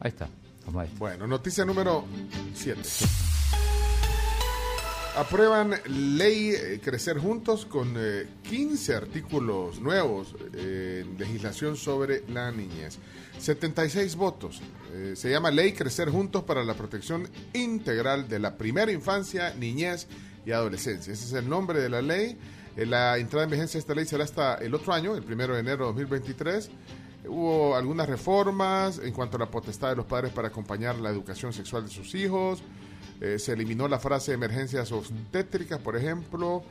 Ahí 0.00 0.10
está. 0.10 0.28
los 0.64 0.74
maestros. 0.74 0.98
Bueno, 0.98 1.26
noticia 1.26 1.64
número 1.64 2.04
7. 2.54 2.80
Aprueban 5.16 5.74
ley 5.86 6.50
eh, 6.50 6.80
Crecer 6.82 7.18
Juntos 7.18 7.66
con 7.66 7.94
eh, 7.96 8.26
15 8.48 8.94
artículos 8.94 9.80
nuevos 9.80 10.36
eh, 10.54 11.04
en 11.04 11.18
legislación 11.18 11.76
sobre 11.76 12.22
la 12.28 12.52
niñez. 12.52 12.98
76 13.38 14.16
votos. 14.16 14.60
Eh, 14.92 15.14
se 15.16 15.30
llama 15.30 15.50
Ley 15.50 15.72
Crecer 15.72 16.10
Juntos 16.10 16.44
para 16.44 16.64
la 16.64 16.74
protección 16.74 17.28
integral 17.52 18.28
de 18.28 18.38
la 18.38 18.56
primera 18.56 18.90
infancia, 18.92 19.54
niñez 19.54 20.06
y 20.46 20.52
adolescencia. 20.52 21.12
Ese 21.12 21.24
es 21.24 21.32
el 21.32 21.48
nombre 21.48 21.80
de 21.80 21.88
la 21.88 22.02
ley. 22.02 22.36
Eh, 22.76 22.86
la 22.86 23.18
entrada 23.18 23.44
en 23.44 23.50
vigencia 23.50 23.78
de 23.78 23.80
esta 23.80 23.94
ley 23.94 24.06
será 24.06 24.24
hasta 24.24 24.54
el 24.56 24.74
otro 24.74 24.92
año, 24.92 25.14
el 25.14 25.22
primero 25.22 25.54
de 25.54 25.60
enero 25.60 25.92
de 25.92 26.04
2023. 26.04 26.70
Hubo 27.26 27.76
algunas 27.76 28.08
reformas 28.08 28.98
en 28.98 29.12
cuanto 29.12 29.36
a 29.36 29.40
la 29.40 29.50
potestad 29.50 29.90
de 29.90 29.96
los 29.96 30.06
padres 30.06 30.32
para 30.32 30.48
acompañar 30.48 30.96
la 30.98 31.10
educación 31.10 31.52
sexual 31.52 31.84
de 31.84 31.90
sus 31.90 32.14
hijos. 32.14 32.62
Eh, 33.20 33.38
se 33.38 33.52
eliminó 33.52 33.88
la 33.88 33.98
frase 33.98 34.32
emergencias 34.32 34.92
obstétricas, 34.92 35.80
por 35.80 35.96
ejemplo, 35.96 36.62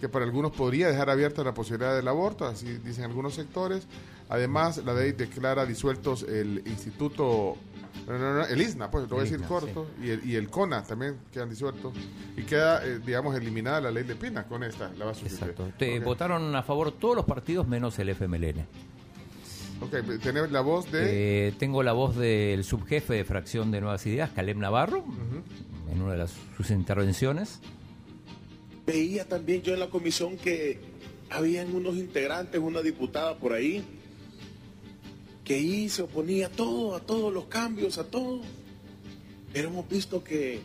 que 0.00 0.08
para 0.08 0.24
algunos 0.24 0.52
podría 0.52 0.88
dejar 0.88 1.08
abierta 1.08 1.42
la 1.42 1.54
posibilidad 1.54 1.94
del 1.96 2.06
aborto, 2.08 2.44
así 2.44 2.78
dicen 2.78 3.04
algunos 3.04 3.34
sectores. 3.34 3.86
Además, 4.28 4.78
la 4.84 4.94
ley 4.94 5.12
declara 5.12 5.64
disueltos 5.64 6.22
el 6.24 6.62
Instituto, 6.66 7.56
no, 8.06 8.18
no, 8.18 8.34
no, 8.34 8.46
el 8.46 8.60
ISNA, 8.60 8.90
pues 8.90 9.04
lo 9.04 9.16
voy 9.16 9.20
a 9.20 9.30
decir 9.30 9.42
corto, 9.46 9.86
y, 10.02 10.10
el, 10.10 10.26
y 10.26 10.36
el 10.36 10.48
CONA 10.50 10.82
también 10.82 11.18
quedan 11.32 11.48
disueltos. 11.48 11.94
Y 12.36 12.42
queda, 12.42 12.84
eh, 12.84 13.00
digamos, 13.04 13.34
eliminada 13.36 13.80
la 13.80 13.90
ley 13.90 14.04
de 14.04 14.16
Pina 14.16 14.44
con 14.44 14.62
esta, 14.62 14.90
la 14.98 15.06
va 15.06 15.10
a 15.12 15.14
sustituir. 15.14 15.50
Exacto. 15.50 15.72
Te-. 15.78 16.00
Votaron 16.00 16.54
a 16.54 16.62
favor 16.62 16.92
todos 16.92 17.16
los 17.16 17.24
partidos 17.24 17.66
menos 17.66 17.98
el 17.98 18.10
FMLN. 18.10 18.66
Ok, 19.80 20.20
tenés 20.22 20.50
la 20.50 20.60
voz 20.60 20.90
de... 20.90 21.48
Eh, 21.48 21.52
tengo 21.58 21.82
la 21.82 21.92
voz 21.92 22.16
del 22.16 22.64
subjefe 22.64 23.14
de 23.14 23.24
fracción 23.24 23.70
de 23.70 23.80
Nuevas 23.80 24.06
Ideas, 24.06 24.30
Caleb 24.30 24.56
Navarro, 24.56 25.04
en 25.90 26.02
una 26.02 26.12
de 26.12 26.18
las, 26.18 26.32
sus 26.56 26.70
intervenciones. 26.70 27.60
Veía 28.86 29.26
también 29.26 29.62
yo 29.62 29.74
en 29.74 29.80
la 29.80 29.90
comisión 29.90 30.36
que 30.36 30.78
habían 31.30 31.74
unos 31.74 31.96
integrantes, 31.96 32.60
una 32.60 32.82
diputada 32.82 33.36
por 33.38 33.52
ahí, 33.52 33.84
que 35.44 35.54
ahí 35.54 35.88
se 35.88 36.02
oponía 36.02 36.46
a 36.46 36.50
todo, 36.50 36.94
a 36.94 37.00
todos 37.00 37.32
los 37.32 37.46
cambios, 37.46 37.98
a 37.98 38.04
todo. 38.04 38.40
Pero 39.52 39.68
hemos 39.68 39.88
visto 39.88 40.24
que 40.24 40.60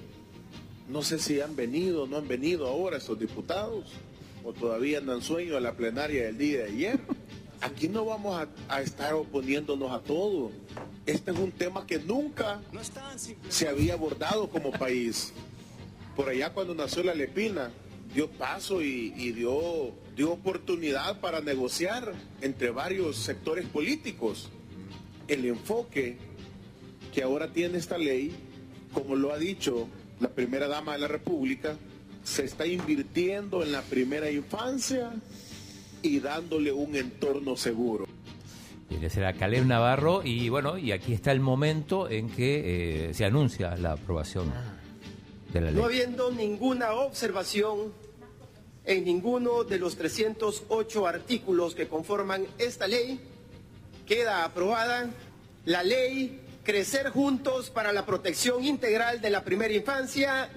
no 0.89 1.01
sé 1.01 1.19
si 1.19 1.39
han 1.41 1.55
venido 1.55 2.03
o 2.03 2.07
no 2.07 2.17
han 2.17 2.27
venido 2.27 2.67
ahora 2.67 2.97
estos 2.97 3.19
diputados, 3.19 3.85
o 4.43 4.53
todavía 4.53 4.99
andan 4.99 5.21
sueño 5.21 5.57
a 5.57 5.59
la 5.59 5.73
plenaria 5.73 6.23
del 6.25 6.37
día 6.37 6.59
de 6.59 6.65
ayer. 6.65 6.99
Aquí 7.61 7.89
no 7.89 8.05
vamos 8.05 8.41
a, 8.41 8.47
a 8.73 8.81
estar 8.81 9.13
oponiéndonos 9.13 9.91
a 9.91 9.99
todo. 9.99 10.51
Este 11.05 11.31
es 11.31 11.37
un 11.37 11.51
tema 11.51 11.85
que 11.85 11.99
nunca 11.99 12.61
se 13.49 13.67
había 13.67 13.93
abordado 13.93 14.49
como 14.49 14.71
país 14.71 15.33
por 16.19 16.27
allá 16.27 16.49
cuando 16.49 16.75
nació 16.75 17.01
la 17.01 17.13
Lepina, 17.13 17.71
dio 18.13 18.29
paso 18.29 18.81
y, 18.81 19.13
y 19.15 19.31
dio, 19.31 19.93
dio 20.17 20.33
oportunidad 20.33 21.21
para 21.21 21.39
negociar 21.39 22.13
entre 22.41 22.71
varios 22.71 23.15
sectores 23.15 23.65
políticos. 23.67 24.49
El 25.29 25.45
enfoque 25.45 26.17
que 27.13 27.23
ahora 27.23 27.53
tiene 27.53 27.77
esta 27.77 27.97
ley, 27.97 28.35
como 28.93 29.15
lo 29.15 29.31
ha 29.31 29.37
dicho 29.37 29.87
la 30.19 30.27
primera 30.27 30.67
dama 30.67 30.91
de 30.91 30.99
la 30.99 31.07
República, 31.07 31.77
se 32.21 32.43
está 32.43 32.67
invirtiendo 32.67 33.63
en 33.63 33.71
la 33.71 33.81
primera 33.83 34.29
infancia 34.29 35.13
y 36.01 36.19
dándole 36.19 36.71
un 36.71 36.95
entorno 36.95 37.55
seguro. 37.55 38.07
Le 38.89 39.09
será 39.09 39.33
Caleb 39.33 39.65
Navarro. 39.65 40.21
Y 40.23 40.49
bueno, 40.49 40.77
y 40.77 40.91
aquí 40.91 41.13
está 41.13 41.31
el 41.31 41.39
momento 41.39 42.09
en 42.09 42.29
que 42.29 43.09
eh, 43.09 43.13
se 43.13 43.25
anuncia 43.25 43.75
la 43.77 43.93
aprobación 43.93 44.51
de 45.53 45.61
la 45.61 45.67
ley. 45.67 45.75
No 45.75 45.85
habiendo 45.85 46.31
ninguna 46.31 46.93
observación 46.93 47.93
en 48.85 49.05
ninguno 49.05 49.63
de 49.63 49.77
los 49.77 49.95
308 49.95 51.07
artículos 51.07 51.75
que 51.75 51.87
conforman 51.87 52.45
esta 52.57 52.87
ley, 52.87 53.19
queda 54.05 54.43
aprobada 54.43 55.09
la 55.65 55.83
ley 55.83 56.41
Crecer 56.63 57.09
Juntos 57.09 57.69
para 57.69 57.93
la 57.93 58.05
Protección 58.05 58.63
Integral 58.63 59.21
de 59.21 59.29
la 59.29 59.43
Primera 59.43 59.73
Infancia, 59.73 60.49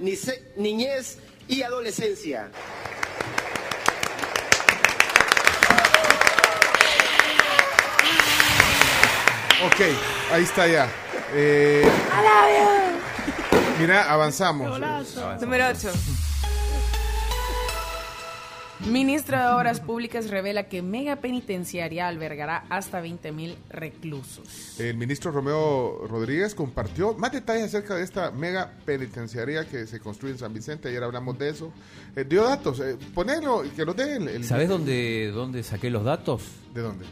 Niñez 0.57 1.19
y 1.49 1.63
Adolescencia. 1.63 2.51
Ok, 9.67 9.81
ahí 10.33 10.43
está 10.43 10.67
ya. 10.67 10.89
Eh, 11.35 11.85
mira, 13.79 14.13
avanzamos. 14.13 14.69
Número 15.41 15.65
8. 15.69 15.89
Ministro 18.91 19.39
de 19.39 19.47
Obras 19.47 19.79
Públicas 19.79 20.29
revela 20.29 20.65
que 20.65 20.83
mega 20.83 21.15
penitenciaria 21.17 22.09
albergará 22.09 22.65
hasta 22.69 23.01
20.000 23.01 23.55
reclusos. 23.71 24.81
El 24.81 24.97
ministro 24.97 25.31
Romeo 25.31 26.05
Rodríguez 26.09 26.57
compartió 26.57 27.15
más 27.15 27.31
detalles 27.31 27.67
acerca 27.67 27.95
de 27.95 28.03
esta 28.03 28.33
mega 28.33 28.73
penitenciaría 28.85 29.65
que 29.69 29.87
se 29.87 30.01
construye 30.01 30.33
en 30.33 30.39
San 30.41 30.53
Vicente. 30.53 30.89
Ayer 30.89 31.05
hablamos 31.05 31.39
de 31.39 31.51
eso. 31.51 31.73
Eh, 32.17 32.25
dio 32.29 32.43
datos. 32.43 32.81
Eh, 32.81 32.97
ponelo, 33.15 33.63
que 33.77 33.85
lo 33.85 33.95
dé 33.95 34.17
el, 34.17 34.27
el- 34.29 34.45
¿Sabes 34.45 34.69
dónde, 34.69 35.31
dónde 35.33 35.63
saqué 35.63 35.89
los 35.89 36.03
datos? 36.03 36.43
¿De 36.75 36.81
dónde? 36.81 37.05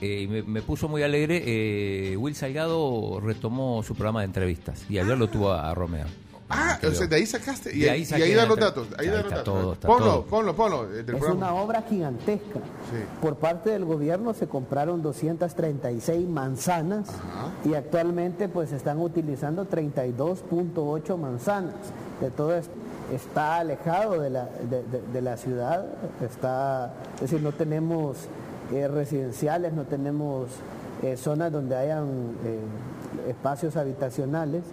Eh, 0.00 0.22
y 0.22 0.26
me, 0.28 0.42
me 0.42 0.62
puso 0.62 0.88
muy 0.88 1.02
alegre. 1.02 1.42
eh, 1.44 2.16
Will 2.16 2.34
Salgado 2.34 3.20
retomó 3.20 3.82
su 3.82 3.94
programa 3.94 4.20
de 4.20 4.26
entrevistas 4.26 4.84
y 4.88 4.98
ayer 4.98 5.16
lo 5.18 5.28
tuvo 5.28 5.50
a, 5.52 5.70
a 5.70 5.74
Romeo. 5.74 6.06
Ah, 6.50 6.78
o 6.82 6.90
sea, 6.92 7.06
de 7.06 7.16
ahí 7.16 7.26
sacaste. 7.26 7.76
Y, 7.76 7.80
De 7.80 7.90
ahí 7.90 8.06
y 8.10 8.14
ahí 8.22 8.32
da 8.32 8.46
los 8.46 8.56
datos. 8.58 8.88
Ahí 8.98 9.06
Ahí 9.06 9.12
da 9.12 9.20
los 9.20 9.30
datos. 9.30 9.44
todo, 9.44 9.74
ponlo, 9.74 10.04
todo. 10.06 10.24
ponlo, 10.24 10.56
ponlo, 10.56 10.94
Es 10.96 11.04
programa. 11.04 11.34
una 11.34 11.54
obra 11.54 11.82
gigantesca. 11.86 12.60
Por 13.20 13.36
parte 13.36 13.68
del 13.68 13.84
gobierno 13.84 14.32
se 14.32 14.46
compraron 14.46 15.02
236 15.02 16.26
manzanas 16.26 17.08
y 17.66 17.74
actualmente 17.74 18.48
pues 18.48 18.70
se 18.70 18.76
están 18.76 18.98
utilizando 18.98 19.66
32.8 19.68 21.16
manzanas. 21.18 21.74
De 22.20 22.30
todo 22.30 22.54
esto 22.56 22.72
está 23.14 23.56
alejado 23.58 24.18
de 24.20 24.30
la, 24.30 24.44
de, 24.46 24.82
de- 24.84 25.02
de 25.12 25.22
la 25.22 25.36
ciudad, 25.36 25.84
está, 26.24 26.94
es 27.16 27.20
decir, 27.22 27.40
no 27.42 27.52
tenemos 27.52 28.16
eh, 28.72 28.88
residenciales, 28.88 29.72
no 29.72 29.84
tenemos 29.84 30.48
eh, 31.02 31.16
zonas 31.16 31.52
donde 31.52 31.76
hayan 31.76 32.06
eh, 32.44 33.30
espacios 33.30 33.76
habitacionales 33.76 34.64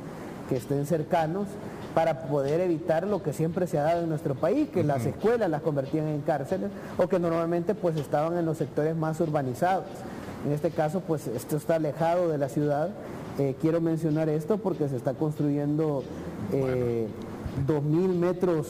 que 0.49 0.57
estén 0.57 0.85
cercanos 0.85 1.47
para 1.95 2.23
poder 2.23 2.59
evitar 2.59 3.07
lo 3.07 3.23
que 3.23 3.31
siempre 3.31 3.67
se 3.67 3.79
ha 3.79 3.83
dado 3.83 4.03
en 4.03 4.09
nuestro 4.09 4.35
país, 4.35 4.69
que 4.69 4.83
las 4.83 5.05
escuelas 5.05 5.49
las 5.49 5.61
convertían 5.61 6.07
en 6.07 6.21
cárceles 6.21 6.69
o 6.97 7.07
que 7.07 7.19
normalmente 7.19 7.73
pues 7.73 7.95
estaban 7.95 8.37
en 8.37 8.45
los 8.45 8.57
sectores 8.57 8.95
más 8.95 9.19
urbanizados. 9.21 9.85
En 10.45 10.51
este 10.51 10.71
caso 10.71 10.99
pues 10.99 11.27
esto 11.27 11.55
está 11.55 11.75
alejado 11.75 12.29
de 12.29 12.37
la 12.37 12.49
ciudad. 12.49 12.89
Eh, 13.39 13.55
quiero 13.61 13.81
mencionar 13.81 14.29
esto 14.29 14.57
porque 14.57 14.89
se 14.89 14.97
está 14.97 15.13
construyendo 15.13 16.03
eh, 16.51 17.07
2.000 17.65 17.81
metros 18.15 18.67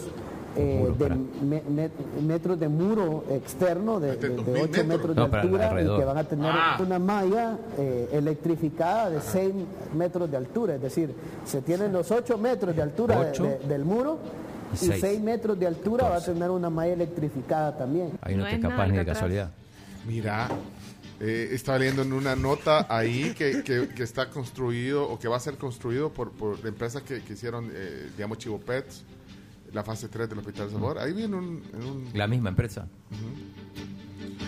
eh, 0.57 0.93
de 0.97 1.09
me- 1.45 1.61
me- 1.69 1.89
metros 2.25 2.59
de 2.59 2.67
muro 2.67 3.25
externo 3.29 3.99
de, 3.99 4.15
de, 4.17 4.61
8 4.61 4.83
metros 4.85 5.09
de 5.09 5.15
No, 5.15 5.23
altura 5.25 5.81
y 5.81 5.85
que 5.97 6.05
van 6.05 6.17
a 6.17 6.23
tener 6.23 6.51
Ah. 6.53 6.77
una 6.79 6.99
malla 6.99 7.57
eh, 7.77 8.09
electrificada 8.13 9.09
de 9.09 9.21
6 9.21 9.53
metros 9.93 10.29
de 10.31 10.37
altura. 10.37 10.75
Es 10.75 10.81
decir, 10.81 11.13
se 11.45 11.61
tienen 11.61 11.91
los 11.93 12.09
8 12.11 12.37
metros 12.37 12.75
de 12.75 12.81
altura 12.81 13.19
de- 13.19 13.29
Ocho 13.31 13.43
de- 13.43 13.59
del 13.67 13.83
muro 13.85 14.17
y 14.71 14.75
y 14.75 14.77
seis. 14.89 15.01
6 15.01 15.21
metros 15.21 15.57
de 15.59 15.67
altura 15.67 16.09
va 16.09 16.17
a 16.17 16.21
tener 16.23 16.49
una 16.49 16.69
malla 16.69 16.93
electrificada 16.93 17.77
también. 17.77 18.11
Ahí 18.21 18.35
no, 18.35 18.43
te 18.45 18.55
escapas 18.55 18.89
ni 18.89 18.97
de 18.97 19.05
casualidad. 19.05 19.51
Mira, 20.07 20.47
eh, 21.19 21.49
estaba 21.53 21.79
leyendo 21.79 22.01
en 22.01 22.13
una 22.13 22.35
nota 22.35 22.85
ahí 22.89 23.33
que, 23.37 23.63
que- 23.63 23.87
que 23.89 24.03
está 24.03 24.29
construido 24.29 25.09
o 25.09 25.17
que 25.17 25.27
va 25.27 25.37
a 25.37 25.39
ser 25.39 25.55
construido 25.55 26.09
por, 26.09 26.31
por 26.31 26.57
empresas 26.67 27.01
que, 27.03 27.21
que 27.21 27.33
hicieron, 27.33 27.69
eh, 27.73 28.09
digamos, 28.17 28.37
Chivo 28.37 28.59
Pets, 28.59 29.03
la 29.75 29.83
fase 29.83 30.07
3 30.07 30.29
del 30.29 30.39
Hospital 30.39 30.71
Sabor. 30.71 30.97
Ahí 30.97 31.11
viene 31.13 31.35
un... 31.35 31.61
en 31.73 31.83
un- 31.83 32.09
La 32.13 32.27
misma 32.27 32.49
empresa. 32.49 32.88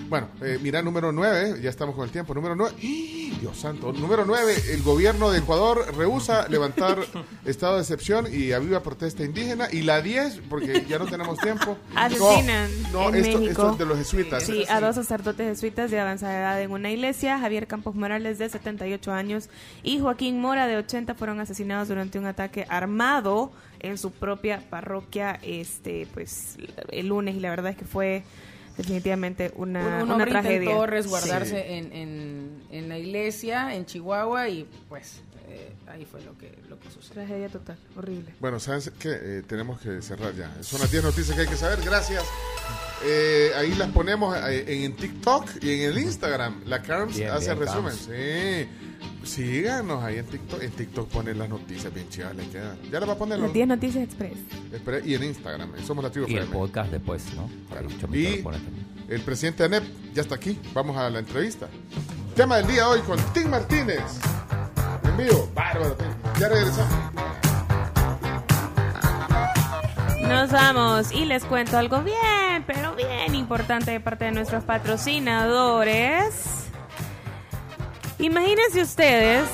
Bueno, 0.09 0.29
eh, 0.41 0.57
mira, 0.61 0.81
número 0.81 1.11
9, 1.11 1.59
ya 1.61 1.69
estamos 1.69 1.93
con 1.93 2.05
el 2.05 2.11
tiempo. 2.11 2.33
Número 2.33 2.55
9, 2.55 2.75
Dios 3.41 3.57
santo. 3.57 3.91
Número 3.91 4.25
9, 4.25 4.55
el 4.71 4.81
gobierno 4.81 5.31
de 5.31 5.39
Ecuador 5.39 5.85
rehúsa 5.97 6.47
levantar 6.47 6.99
estado 7.45 7.75
de 7.75 7.81
excepción 7.81 8.25
y 8.31 8.53
aviva 8.53 8.81
protesta 8.81 9.23
indígena. 9.23 9.67
Y 9.71 9.81
la 9.81 10.01
10, 10.01 10.41
porque 10.49 10.85
ya 10.87 10.97
no 10.97 11.05
tenemos 11.07 11.37
tiempo. 11.39 11.77
Asesinan 11.95 12.69
No, 12.93 13.03
no, 13.03 13.09
en 13.09 13.15
esto, 13.15 13.39
México. 13.39 13.61
esto 13.61 13.71
es 13.71 13.77
de 13.79 13.85
los 13.85 13.97
jesuitas. 13.97 14.43
Sí, 14.43 14.63
a 14.69 14.79
dos 14.79 14.95
sacerdotes 14.95 15.47
jesuitas 15.47 15.91
de 15.91 15.99
avanzada 15.99 16.39
edad 16.39 16.61
en 16.61 16.71
una 16.71 16.89
iglesia. 16.89 17.37
Javier 17.39 17.67
Campos 17.67 17.95
Morales, 17.95 18.37
de 18.37 18.47
78 18.47 19.11
años, 19.11 19.49
y 19.83 19.99
Joaquín 19.99 20.39
Mora, 20.39 20.67
de 20.67 20.77
80, 20.77 21.15
fueron 21.15 21.39
asesinados 21.41 21.89
durante 21.89 22.17
un 22.17 22.25
ataque 22.27 22.65
armado 22.69 23.51
en 23.79 23.97
su 23.97 24.11
propia 24.11 24.63
parroquia 24.69 25.37
este 25.43 26.07
pues 26.13 26.57
el 26.91 27.07
lunes. 27.07 27.35
Y 27.35 27.39
la 27.39 27.49
verdad 27.49 27.71
es 27.71 27.77
que 27.77 27.85
fue 27.85 28.23
definitivamente 28.77 29.51
una, 29.55 29.79
un, 29.79 29.85
un 29.87 30.01
una 30.03 30.13
hombre 30.13 30.31
tragedia. 30.31 30.57
intentó 30.61 30.85
resguardarse 30.85 31.61
Sí. 31.67 31.73
en, 31.73 31.93
en, 31.93 32.61
en 32.71 32.89
la 32.89 32.97
iglesia, 32.97 33.73
en 33.75 33.85
Chihuahua, 33.85 34.49
y 34.49 34.67
pues 34.89 35.21
eh, 35.49 35.71
ahí 35.87 36.05
fue 36.05 36.21
lo 36.23 36.37
que, 36.37 36.53
lo 36.69 36.79
que 36.79 36.89
sucedió. 36.91 37.13
Tragedia 37.23 37.49
total, 37.49 37.77
horrible. 37.95 38.33
Bueno, 38.39 38.59
¿saben 38.59 38.81
qué? 38.99 39.09
Eh, 39.11 39.43
tenemos 39.47 39.79
que 39.81 40.01
cerrar 40.01 40.33
ya. 40.35 40.51
Son 40.61 40.79
las 40.81 40.91
10 40.91 41.03
noticias 41.03 41.35
que 41.35 41.41
hay 41.43 41.47
que 41.47 41.55
saber. 41.57 41.79
Gracias. 41.83 42.23
Eh, 43.05 43.51
ahí 43.55 43.73
las 43.75 43.89
ponemos 43.91 44.35
eh, 44.49 44.83
en 44.85 44.95
TikTok 44.95 45.63
y 45.63 45.71
en 45.83 45.91
el 45.91 45.97
Instagram. 45.99 46.63
La 46.65 46.81
Carms 46.81 47.15
Bien, 47.17 47.29
hace 47.31 47.53
bien, 47.53 47.59
resumen. 47.59 47.83
Carms. 47.95 48.09
Sí. 48.11 48.67
Síganos 49.27 50.03
ahí 50.03 50.17
en 50.17 50.25
TikTok. 50.25 50.61
En 50.63 50.71
TikTok 50.71 51.09
ponen 51.09 51.37
las 51.37 51.49
noticias 51.49 51.93
bien 51.93 52.07
chidas. 52.09 52.35
le 52.35 52.47
quedan. 52.49 52.77
Ya 52.91 52.99
las 52.99 53.09
va 53.09 53.13
a 53.13 53.17
poner. 53.17 53.39
Las 53.39 53.53
10 53.53 53.67
Noticias 53.67 54.03
Express. 54.03 54.37
Espera, 54.71 54.99
Y 55.05 55.15
en 55.15 55.23
Instagram. 55.23 55.75
eh, 55.75 55.83
Somos 55.85 56.03
la 56.03 56.09
tribu 56.09 56.27
Y 56.29 56.35
el 56.35 56.45
podcast 56.47 56.91
después, 56.91 57.23
¿no? 57.35 57.49
Claro. 57.69 57.87
Y 58.13 58.37
lo 58.37 58.43
pone 58.43 58.57
también. 58.59 58.87
el 59.09 59.21
presidente 59.21 59.63
ANEP 59.65 59.83
ya 60.13 60.21
está 60.21 60.35
aquí. 60.35 60.57
Vamos 60.73 60.95
a 60.97 61.09
la 61.09 61.19
entrevista. 61.19 61.67
Tema 62.35 62.57
del 62.57 62.67
día 62.67 62.87
hoy 62.87 63.01
con 63.01 63.17
Tim 63.33 63.49
Martínez. 63.49 64.01
En 65.03 65.17
vivo. 65.17 65.49
Bárbaro, 65.53 65.93
Tim. 65.95 66.07
Ya 66.39 66.49
regresamos. 66.49 66.93
Nos 70.27 70.51
vamos 70.51 71.11
y 71.13 71.25
les 71.25 71.43
cuento 71.45 71.77
algo 71.77 72.01
bien, 72.03 72.63
pero 72.67 72.95
bien 72.95 73.33
importante 73.33 73.91
de 73.91 73.99
parte 73.99 74.25
de 74.25 74.31
nuestros 74.31 74.63
patrocinadores. 74.65 76.33
Imagínense 78.19 78.81
ustedes 78.81 79.47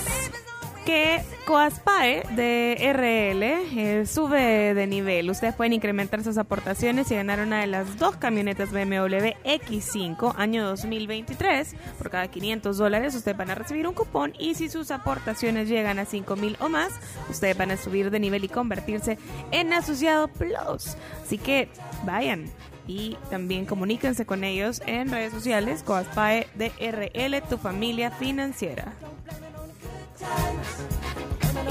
que 0.86 1.22
Coaspae 1.46 2.24
de 2.36 2.78
RL 2.94 3.44
eh, 3.44 4.06
sube 4.06 4.74
de 4.74 4.88
nivel. 4.88 5.30
Ustedes 5.30 5.54
pueden 5.54 5.74
incrementar 5.74 6.24
sus 6.24 6.38
aportaciones 6.38 7.12
y 7.12 7.16
ganar 7.16 7.42
una 7.42 7.60
de 7.60 7.68
las 7.68 7.98
dos 7.98 8.16
camionetas 8.16 8.72
BMW 8.72 9.34
X5 9.44 10.36
año 10.38 10.66
2023. 10.66 11.76
Por 11.98 12.10
cada 12.10 12.30
500 12.30 12.78
dólares 12.78 13.14
ustedes 13.16 13.36
van 13.36 13.52
a 13.52 13.56
recibir 13.56 13.86
un 13.88 13.94
cupón 13.94 14.34
y 14.40 14.56
si 14.56 14.70
sus 14.70 14.90
aportaciones 14.92 15.68
llegan 15.68 16.00
a 16.00 16.06
5 16.06 16.36
mil 16.38 16.56
o 16.62 16.70
más, 16.70 16.94
ustedes 17.30 17.58
van 17.58 17.72
a 17.72 17.78
subir 17.78 18.10
de 18.10 18.20
nivel 18.20 18.46
y 18.46 18.50
convertirse 18.50 19.18
en 19.52 19.74
asociado 19.74 20.30
plus. 20.30 20.96
Así 21.22 21.38
que 21.38 21.68
vayan. 22.06 22.46
Y 22.88 23.18
también 23.30 23.66
comuníquense 23.66 24.26
con 24.26 24.44
ellos 24.44 24.82
en 24.86 25.10
redes 25.10 25.34
sociales, 25.34 25.84
Coaspae 25.84 26.48
DRL, 26.56 27.42
tu 27.50 27.58
familia 27.58 28.12
financiera. 28.12 28.94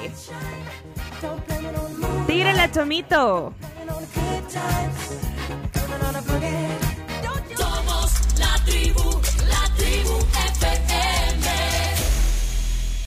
Tírala, 2.27 2.71
Chomito. 2.71 3.55
Somos 7.57 8.39
la 8.39 8.63
tribu. 8.67 9.24